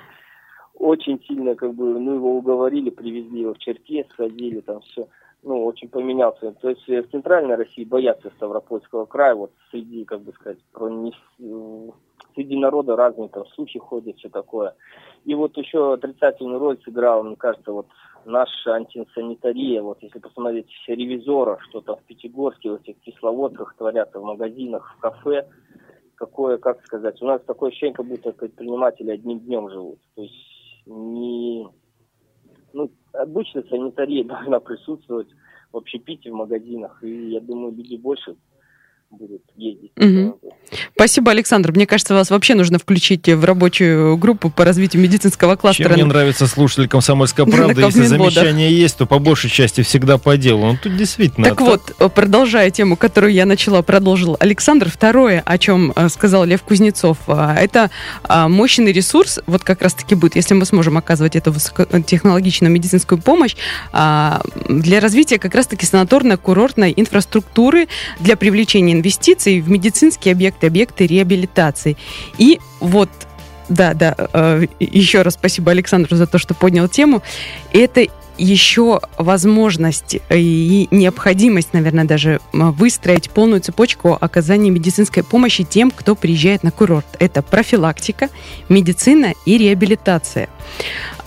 Очень 0.75 1.21
сильно 1.25 1.55
как 1.55 1.75
бы, 1.75 1.99
ну 1.99 2.15
его 2.15 2.37
уговорили, 2.37 2.91
привезли 2.91 3.41
его 3.41 3.55
в 3.55 3.59
Черкес, 3.59 4.07
сходили, 4.11 4.61
там 4.61 4.81
все. 4.83 5.09
Ну, 5.43 5.65
очень 5.65 5.89
поменялся. 5.89 6.53
То 6.61 6.69
есть 6.69 6.89
э, 6.89 7.03
в 7.03 7.11
Центральной 7.11 7.55
России 7.55 7.85
боятся 7.85 8.31
Ставропольского 8.37 9.07
края, 9.07 9.35
вот 9.35 9.51
среди, 9.71 10.05
как 10.05 10.21
бы 10.23 10.33
сказать, 10.33 10.59
про 10.73 10.89
не- 10.89 11.15
э, 11.41 11.91
среди 12.35 12.57
народа 12.57 12.97
разные 12.97 13.29
там 13.29 13.47
слухи 13.55 13.79
ходят, 13.79 14.17
все 14.19 14.29
такое. 14.29 14.75
И 15.25 15.35
вот 15.35 15.57
еще 15.57 15.95
отрицательную 15.95 16.59
роль 16.59 16.79
сыграла, 16.85 17.23
мне 17.23 17.37
кажется, 17.37 17.73
вот 17.73 17.87
наша 18.29 18.75
антисанитария, 18.75 19.83
вот 19.83 20.03
если 20.03 20.19
посмотреть 20.19 20.69
ревизора, 20.87 21.59
что 21.69 21.81
там 21.81 21.97
в 21.97 22.03
Пятигорске, 22.05 22.71
в 22.71 22.75
этих 22.75 23.01
кисловодках 23.01 23.75
творятся 23.77 24.21
в 24.21 24.25
магазинах, 24.25 24.95
в 24.97 25.01
кафе, 25.01 25.49
какое, 26.15 26.59
как 26.59 26.85
сказать, 26.85 27.21
у 27.23 27.27
нас 27.27 27.41
такое 27.47 27.71
ощущение, 27.71 27.95
как 27.95 28.07
будто 28.07 28.33
предприниматели 28.33 29.11
одним 29.11 29.41
днем 29.41 29.71
живут. 29.71 29.99
То 30.15 30.23
есть 30.23 30.35
не... 30.87 31.67
Ну, 32.73 32.91
обычно 33.13 33.63
санитария 33.63 34.25
должна 34.29 34.61
присутствовать 34.61 35.29
в 35.73 35.77
общепите 35.77 36.31
в 36.31 36.35
магазинах, 36.35 37.03
и 37.03 37.31
я 37.31 37.41
думаю, 37.41 37.75
люди 37.75 37.97
больше 37.97 38.37
будут 39.11 39.43
ездить. 39.57 39.93
Мгм. 39.97 40.35
Спасибо, 40.95 41.31
Александр. 41.31 41.73
Мне 41.73 41.87
кажется, 41.87 42.13
вас 42.13 42.29
вообще 42.29 42.55
нужно 42.55 42.79
включить 42.79 43.27
в 43.27 43.45
рабочую 43.45 44.19
группу 44.19 44.51
по 44.51 44.65
развитию 44.67 45.03
медицинского 45.03 45.55
Чем 45.55 45.61
кластера. 45.61 45.95
мне 45.95 46.05
нравится 46.05 46.47
слушатель 46.47 46.89
«Комсомольской 46.89 47.47
правды», 47.51 47.81
если 47.81 48.03
замечания 48.03 48.71
есть, 48.71 48.99
то 48.99 49.07
по 49.07 49.19
большей 49.19 49.49
части 49.49 49.83
всегда 49.83 50.19
по 50.19 50.37
делу. 50.37 50.73
Ну, 50.73 50.79
тут 50.83 50.97
действительно... 50.97 51.49
Так 51.49 51.61
вот, 51.63 51.95
э, 51.99 52.09
продолжая 52.09 52.71
тему, 52.71 52.97
которую 52.97 53.33
я 53.33 53.47
начала, 53.47 53.81
продолжил 53.81 54.37
Александр. 54.41 54.91
Второе, 54.91 55.43
о 55.47 55.57
чем 55.57 55.93
э, 55.97 56.09
сказал 56.11 56.45
Лев 56.45 56.63
Кузнецов, 56.63 57.17
а, 57.29 57.55
это 57.55 57.91
мощный 58.29 58.93
ресурс, 58.93 59.41
вот 59.47 59.65
как 59.65 59.81
раз-таки 59.81 60.15
будет, 60.15 60.37
если 60.37 60.55
мы 60.55 60.67
сможем 60.67 60.99
оказывать 60.99 61.37
эту 61.37 61.51
высокотехнологичную 61.51 62.71
медицинскую 62.71 63.21
помощь, 63.21 63.57
для 63.93 65.01
развития 65.01 65.39
как 65.39 65.55
раз-таки 65.55 65.87
санаторно-курортной 65.87 66.93
инфраструктуры, 66.97 67.89
для 68.21 68.37
привлечения 68.37 68.98
инвестиций 68.99 69.61
в 69.61 69.71
медицинские 69.71 70.33
объекты, 70.33 70.67
объекты 70.67 71.07
реабилитации. 71.07 71.97
И 72.39 72.61
вот 72.81 73.11
да, 73.69 73.95
да. 73.95 74.15
э, 74.17 74.67
Еще 74.81 75.23
раз 75.23 75.35
спасибо 75.35 75.73
Александру 75.73 76.17
за 76.17 76.27
то, 76.27 76.39
что 76.39 76.55
поднял 76.55 76.89
тему. 76.89 77.23
Это 77.73 78.07
еще 78.39 79.01
возможность 79.19 80.17
и 80.31 80.89
необходимость, 80.91 81.73
наверное, 81.73 82.05
даже 82.05 82.41
выстроить 82.53 83.31
полную 83.31 83.61
цепочку 83.61 84.17
оказания 84.19 84.71
медицинской 84.71 85.25
помощи 85.25 85.65
тем, 85.65 85.91
кто 85.91 86.15
приезжает 86.15 86.63
на 86.63 86.71
курорт. 86.71 87.07
Это 87.19 87.43
профилактика, 87.43 88.29
медицина 88.69 89.35
и 89.45 89.59
реабилитация. 89.59 90.49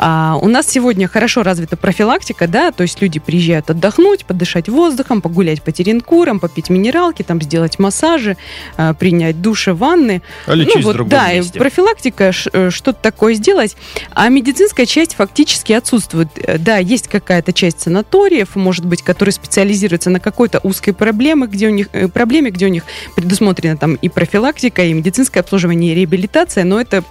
А 0.03 0.39
у 0.41 0.47
нас 0.47 0.67
сегодня 0.67 1.07
хорошо 1.07 1.43
развита 1.43 1.77
профилактика, 1.77 2.47
да, 2.47 2.71
то 2.71 2.81
есть 2.81 2.99
люди 3.03 3.19
приезжают 3.19 3.69
отдохнуть, 3.69 4.25
подышать 4.25 4.67
воздухом, 4.67 5.21
погулять 5.21 5.61
по 5.61 5.71
теренкурам, 5.71 6.39
попить 6.39 6.71
минералки, 6.71 7.21
там 7.21 7.39
сделать 7.39 7.77
массажи, 7.77 8.35
а, 8.77 8.95
принять 8.95 9.43
души, 9.43 9.75
ванны. 9.75 10.23
А 10.47 10.55
лечусь 10.55 10.83
в 10.83 10.91
другом 10.91 11.09
да, 11.09 11.31
месте. 11.31 11.59
профилактика, 11.59 12.31
э, 12.51 12.71
что-то 12.71 12.99
такое 12.99 13.35
сделать, 13.35 13.77
а 14.15 14.27
медицинская 14.29 14.87
часть 14.87 15.13
фактически 15.13 15.73
отсутствует. 15.73 16.29
Э, 16.37 16.57
Да, 16.57 16.77
есть 16.77 17.07
какая-то 17.07 17.53
часть 17.53 17.81
санаториев, 17.81 18.55
может 18.55 18.85
быть, 18.85 19.03
которые 19.03 19.33
специализируются 19.33 20.09
на 20.09 20.19
какой-то 20.19 20.59
узкой 20.63 20.93
проблеме, 20.93 21.45
где 21.45 21.67
у 21.67 21.71
них, 21.71 21.89
э, 21.93 22.07
проблеме, 22.07 22.49
где 22.49 22.65
у 22.65 22.69
них 22.69 22.85
предусмотрена 23.15 23.77
там 23.77 23.93
и 23.93 24.09
профилактика, 24.09 24.83
и 24.83 24.93
медицинское 24.93 25.41
обслуживание, 25.41 25.91
и 25.91 25.95
реабилитация, 25.95 26.63
но 26.63 26.81
это 26.81 27.03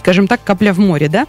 скажем 0.00 0.26
так, 0.26 0.40
капля 0.42 0.72
в 0.72 0.78
море, 0.78 1.08
да. 1.08 1.26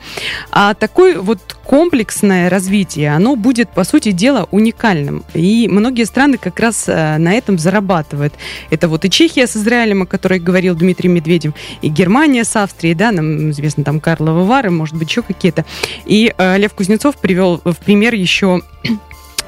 А 0.52 0.74
такое 0.74 1.20
вот 1.20 1.40
комплексное 1.64 2.50
развитие, 2.50 3.16
оно 3.16 3.36
будет, 3.36 3.70
по 3.70 3.84
сути 3.84 4.12
дела, 4.12 4.48
уникальным. 4.52 5.24
И 5.34 5.68
многие 5.68 6.06
страны 6.06 6.38
как 6.38 6.60
раз 6.60 6.86
э, 6.88 7.18
на 7.18 7.34
этом 7.34 7.60
зарабатывают. 7.60 8.34
Это 8.70 8.88
вот 8.88 9.06
и 9.06 9.10
Чехия 9.10 9.46
с 9.46 9.56
Израилем, 9.56 10.02
о 10.02 10.06
которой 10.06 10.40
говорил 10.40 10.76
Дмитрий 10.76 11.10
Медведев, 11.10 11.54
и 11.82 11.90
Германия 11.90 12.44
с 12.44 12.56
Австрией, 12.56 12.96
да, 12.96 13.12
нам 13.12 13.52
известно 13.52 13.84
там 13.84 14.00
Карловы 14.00 14.46
Вары, 14.46 14.72
может 14.72 14.96
быть, 14.96 15.10
еще 15.10 15.22
какие-то. 15.22 15.66
И 16.06 16.34
э, 16.36 16.58
Лев 16.58 16.74
Кузнецов 16.74 17.18
привел 17.18 17.62
в 17.64 17.76
пример 17.76 18.14
еще 18.14 18.62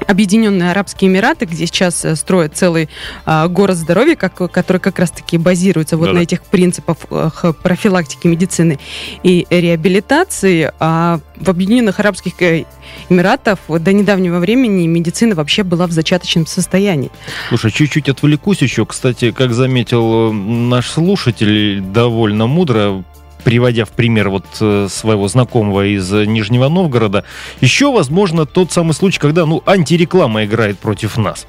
Объединенные 0.06 0.70
Арабские 0.70 1.10
Эмираты, 1.10 1.46
где 1.46 1.66
сейчас 1.66 2.04
э, 2.04 2.16
строят 2.16 2.56
целый 2.56 2.88
а, 3.24 3.48
город 3.48 3.76
здоровья, 3.76 4.16
как, 4.16 4.34
который 4.50 4.78
как 4.78 4.98
раз-таки 4.98 5.38
базируется 5.38 5.96
вот 5.96 6.06
Да-да. 6.06 6.18
на 6.18 6.22
этих 6.22 6.42
принципах 6.42 6.96
э, 7.10 7.52
профилактики 7.62 8.26
медицины 8.26 8.78
и 9.22 9.46
реабилитации. 9.50 10.72
А 10.80 11.20
в 11.36 11.50
Объединенных 11.50 12.00
Арабских 12.00 12.40
э, 12.42 12.64
Эмиратах 13.08 13.58
до 13.68 13.92
недавнего 13.92 14.38
времени 14.38 14.86
медицина 14.86 15.34
вообще 15.34 15.62
была 15.62 15.86
в 15.86 15.92
зачаточном 15.92 16.46
состоянии. 16.46 17.10
Слушай, 17.48 17.70
чуть-чуть 17.70 18.08
отвлекусь 18.08 18.62
еще. 18.62 18.86
Кстати, 18.86 19.30
как 19.30 19.52
заметил 19.52 20.30
э, 20.30 20.32
наш 20.32 20.90
слушатель 20.90 21.80
довольно 21.80 22.46
мудро, 22.46 23.04
приводя 23.44 23.84
в 23.84 23.90
пример 23.90 24.30
вот 24.30 24.46
э, 24.60 24.88
своего 24.90 25.28
знакомого 25.28 25.86
из 25.86 26.10
Нижнего 26.10 26.68
Новгорода, 26.68 27.24
еще, 27.60 27.92
возможно, 27.92 28.46
тот 28.46 28.72
самый 28.72 28.94
случай, 28.94 29.20
когда, 29.20 29.46
ну, 29.46 29.62
антиреклама 29.66 30.44
играет 30.44 30.78
против 30.78 31.16
нас. 31.16 31.46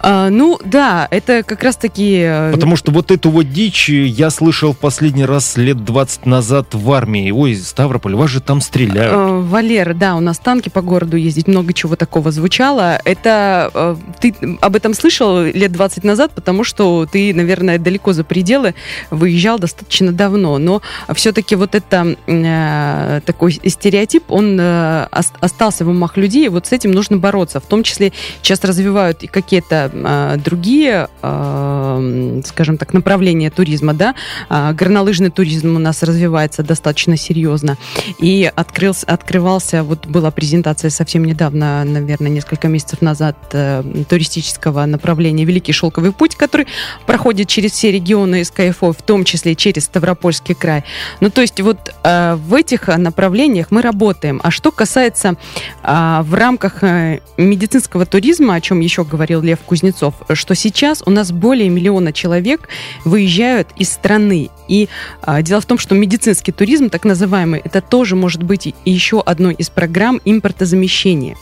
А, 0.00 0.28
ну 0.30 0.58
да, 0.64 1.08
это 1.10 1.42
как 1.42 1.62
раз-таки... 1.62 2.18
э, 2.20 2.52
Потому 2.52 2.76
что 2.76 2.92
вот 2.92 3.10
эту 3.10 3.30
вот 3.30 3.50
дичь 3.50 3.88
я 3.88 4.30
слышал 4.30 4.72
в 4.72 4.78
последний 4.78 5.24
раз 5.24 5.56
лет 5.56 5.84
20 5.84 6.26
назад 6.26 6.68
в 6.74 6.92
армии. 6.92 7.30
Ой, 7.30 7.56
Ставрополь, 7.56 8.14
вас 8.14 8.30
же 8.30 8.40
там 8.40 8.60
стреляют. 8.60 9.14
Э, 9.14 9.40
Валера, 9.40 9.94
да, 9.94 10.14
у 10.16 10.20
нас 10.20 10.38
танки 10.38 10.68
по 10.68 10.82
городу 10.82 11.16
ездить, 11.16 11.48
много 11.48 11.72
чего 11.72 11.96
такого 11.96 12.30
звучало. 12.30 13.00
Это 13.04 13.70
э, 13.74 13.96
ты 14.20 14.34
об 14.60 14.76
этом 14.76 14.94
слышал 14.94 15.42
лет 15.42 15.72
20 15.72 16.04
назад, 16.04 16.32
потому 16.34 16.62
что 16.62 17.06
ты, 17.10 17.32
наверное, 17.34 17.78
далеко 17.78 18.12
за 18.12 18.22
пределы 18.24 18.74
выезжал 19.10 19.58
достаточно 19.58 20.12
давно. 20.12 20.58
Но 20.58 20.82
все-таки 21.14 21.56
вот 21.56 21.74
это 21.74 22.16
э, 22.26 23.20
такой 23.24 23.52
стереотип, 23.52 24.30
он 24.30 24.58
э, 24.60 25.06
ос- 25.10 25.32
остался 25.40 25.84
в 25.84 25.88
умах 25.88 26.16
людей, 26.16 26.46
и 26.46 26.48
вот 26.48 26.66
с 26.66 26.72
этим 26.72 26.92
нужно 26.92 27.16
бороться. 27.18 27.60
В 27.60 27.66
том 27.66 27.82
числе 27.82 28.12
сейчас 28.42 28.62
развивают 28.62 29.22
и 29.22 29.26
какие-то 29.26 29.85
э, 29.92 30.36
другие, 30.44 31.08
э, 31.22 32.40
скажем 32.44 32.78
так, 32.78 32.92
направления 32.92 33.50
туризма, 33.50 33.94
да. 33.94 34.14
А, 34.48 34.72
Горнолыжный 34.72 35.30
туризм 35.30 35.76
у 35.76 35.78
нас 35.78 36.02
развивается 36.02 36.62
достаточно 36.62 37.16
серьезно. 37.16 37.76
И 38.18 38.50
открылся, 38.54 39.06
открывался, 39.06 39.82
вот 39.82 40.06
была 40.06 40.30
презентация 40.30 40.90
совсем 40.90 41.24
недавно, 41.24 41.84
наверное, 41.84 42.30
несколько 42.30 42.68
месяцев 42.68 43.02
назад, 43.02 43.36
э, 43.52 43.82
туристического 44.08 44.84
направления 44.86 45.44
«Великий 45.44 45.72
шелковый 45.72 46.12
путь», 46.12 46.36
который 46.36 46.66
проходит 47.06 47.48
через 47.48 47.72
все 47.72 47.92
регионы 47.92 48.44
СКФО, 48.44 48.92
в 48.92 49.02
том 49.02 49.24
числе 49.24 49.54
через 49.54 49.84
Ставропольский 49.84 50.54
край. 50.54 50.84
Ну, 51.20 51.30
то 51.30 51.40
есть 51.40 51.60
вот 51.60 51.94
э, 52.02 52.34
в 52.34 52.54
этих 52.54 52.88
э, 52.88 52.96
направлениях 52.96 53.70
мы 53.70 53.82
работаем. 53.82 54.40
А 54.42 54.50
что 54.50 54.70
касается 54.70 55.36
в 55.82 56.34
рамках 56.34 56.82
э, 56.82 57.20
медицинского 57.36 58.06
туризма, 58.06 58.54
о 58.54 58.60
чем 58.60 58.80
еще 58.80 59.04
говорил 59.04 59.42
Лев 59.42 59.60
Кузнецов, 59.76 60.14
что 60.32 60.54
сейчас 60.54 61.02
у 61.04 61.10
нас 61.10 61.32
более 61.32 61.68
миллиона 61.68 62.12
человек 62.12 62.68
выезжают 63.04 63.68
из 63.76 63.92
страны. 63.92 64.48
И 64.68 64.88
а, 65.20 65.42
дело 65.42 65.60
в 65.60 65.66
том, 65.66 65.78
что 65.78 65.94
медицинский 65.94 66.50
туризм, 66.50 66.88
так 66.88 67.04
называемый, 67.04 67.60
это 67.62 67.82
тоже 67.82 68.16
может 68.16 68.42
быть 68.42 68.74
еще 68.86 69.20
одной 69.20 69.52
из 69.52 69.68
программ 69.68 70.20
импортозамещения. 70.24 71.36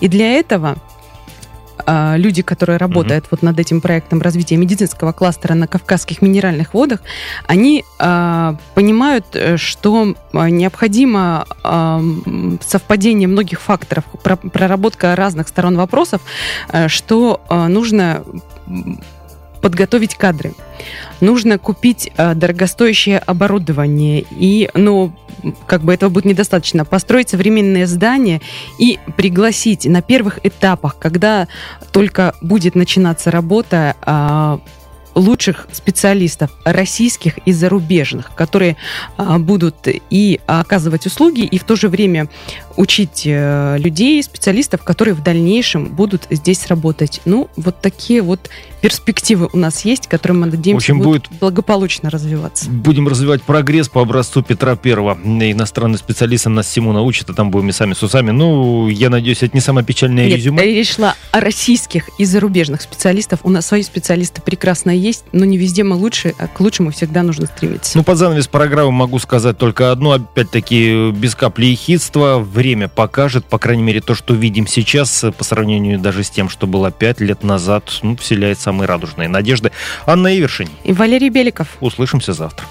И 0.00 0.08
для 0.08 0.32
этого 0.32 0.76
а, 1.86 2.16
люди, 2.16 2.42
которые 2.42 2.78
работают 2.78 3.26
вот 3.30 3.42
над 3.42 3.58
этим 3.58 3.80
проектом 3.80 4.20
развития 4.20 4.56
медицинского 4.56 5.12
кластера 5.12 5.54
на 5.54 5.66
Кавказских 5.66 6.22
минеральных 6.22 6.74
водах, 6.74 7.00
они 7.46 7.84
а, 7.98 8.56
понимают, 8.74 9.24
э, 9.34 9.56
что 9.56 10.14
а, 10.32 10.50
необходимо 10.50 11.46
м, 11.64 12.58
совпадение 12.64 13.28
многих 13.28 13.60
факторов, 13.60 14.04
про- 14.22 14.36
проработка 14.36 15.14
разных 15.16 15.48
сторон 15.48 15.76
вопросов, 15.76 16.20
э, 16.72 16.88
что 16.88 17.40
а, 17.48 17.68
нужно 17.68 18.22
подготовить 19.66 20.14
кадры. 20.14 20.54
Нужно 21.20 21.58
купить 21.58 22.12
э, 22.16 22.34
дорогостоящее 22.34 23.18
оборудование. 23.18 24.24
И, 24.30 24.70
ну, 24.74 25.12
как 25.66 25.82
бы 25.82 25.92
этого 25.92 26.08
будет 26.08 26.26
недостаточно. 26.26 26.84
Построить 26.84 27.30
современные 27.30 27.88
здания 27.88 28.40
и 28.78 29.00
пригласить 29.16 29.84
на 29.84 30.02
первых 30.02 30.38
этапах, 30.44 30.98
когда 31.00 31.48
только 31.90 32.36
будет 32.40 32.76
начинаться 32.76 33.32
работа, 33.32 33.96
а, 34.02 34.60
лучших 35.16 35.66
специалистов, 35.72 36.52
российских 36.64 37.38
и 37.38 37.52
зарубежных, 37.52 38.32
которые 38.36 38.76
а, 39.16 39.40
будут 39.40 39.88
и 40.10 40.40
оказывать 40.46 41.06
услуги, 41.06 41.40
и 41.40 41.58
в 41.58 41.64
то 41.64 41.74
же 41.74 41.88
время 41.88 42.28
учить 42.76 43.22
э, 43.24 43.76
людей, 43.78 44.22
специалистов, 44.22 44.82
которые 44.82 45.14
в 45.14 45.22
дальнейшем 45.22 45.86
будут 45.86 46.26
здесь 46.30 46.66
работать. 46.66 47.20
Ну, 47.24 47.48
вот 47.56 47.80
такие 47.80 48.22
вот 48.22 48.50
перспективы 48.80 49.48
у 49.52 49.56
нас 49.56 49.84
есть, 49.84 50.06
которые 50.06 50.38
мы 50.38 50.46
надеемся 50.46 50.92
общем, 50.92 51.00
будут 51.00 51.28
благополучно 51.40 52.10
развиваться. 52.10 52.70
Будем 52.70 53.08
развивать 53.08 53.42
прогресс 53.42 53.88
по 53.88 54.02
образцу 54.02 54.42
Петра 54.42 54.76
Первого. 54.76 55.18
Иностранные 55.24 55.98
специалисты 55.98 56.50
нас 56.50 56.66
всему 56.66 56.92
научат, 56.92 57.30
а 57.30 57.34
там 57.34 57.50
будем 57.50 57.70
и 57.70 57.72
сами 57.72 57.94
с 57.94 58.02
усами. 58.02 58.30
Ну, 58.30 58.88
я 58.88 59.10
надеюсь, 59.10 59.42
это 59.42 59.56
не 59.56 59.60
самое 59.60 59.84
печальное 59.84 60.26
Нет, 60.26 60.36
резюме. 60.36 60.62
речь 60.62 60.94
шла 60.94 61.14
о 61.32 61.40
российских 61.40 62.08
и 62.18 62.24
зарубежных 62.24 62.82
специалистов. 62.82 63.40
У 63.42 63.50
нас 63.50 63.66
свои 63.66 63.82
специалисты 63.82 64.40
прекрасно 64.42 64.90
есть, 64.90 65.24
но 65.32 65.44
не 65.44 65.58
везде 65.58 65.82
мы 65.82 65.96
лучше, 65.96 66.34
а 66.38 66.46
к 66.46 66.60
лучшему 66.60 66.90
всегда 66.90 67.22
нужно 67.22 67.46
стремиться. 67.46 67.96
Ну, 67.96 68.04
под 68.04 68.18
занавес 68.18 68.46
программы 68.46 68.92
могу 68.92 69.18
сказать 69.18 69.58
только 69.58 69.90
одно, 69.90 70.12
опять-таки, 70.12 71.10
без 71.10 71.34
капли 71.34 71.66
ехидства. 71.66 72.38
Время 72.38 72.65
покажет, 72.74 73.44
по 73.44 73.58
крайней 73.58 73.82
мере, 73.82 74.00
то, 74.00 74.14
что 74.14 74.34
видим 74.34 74.66
сейчас, 74.66 75.24
э, 75.24 75.32
по 75.32 75.44
сравнению 75.44 75.98
даже 75.98 76.22
с 76.22 76.30
тем, 76.30 76.48
что 76.48 76.66
было 76.66 76.90
пять 76.90 77.20
лет 77.20 77.42
назад, 77.42 77.90
ну, 78.02 78.16
вселяет 78.16 78.58
самые 78.58 78.88
радужные 78.88 79.28
надежды. 79.28 79.72
Анна 80.06 80.36
Ивершин. 80.36 80.68
И 80.84 80.92
Валерий 80.92 81.28
Беликов. 81.28 81.68
Услышимся 81.80 82.32
завтра. 82.32 82.66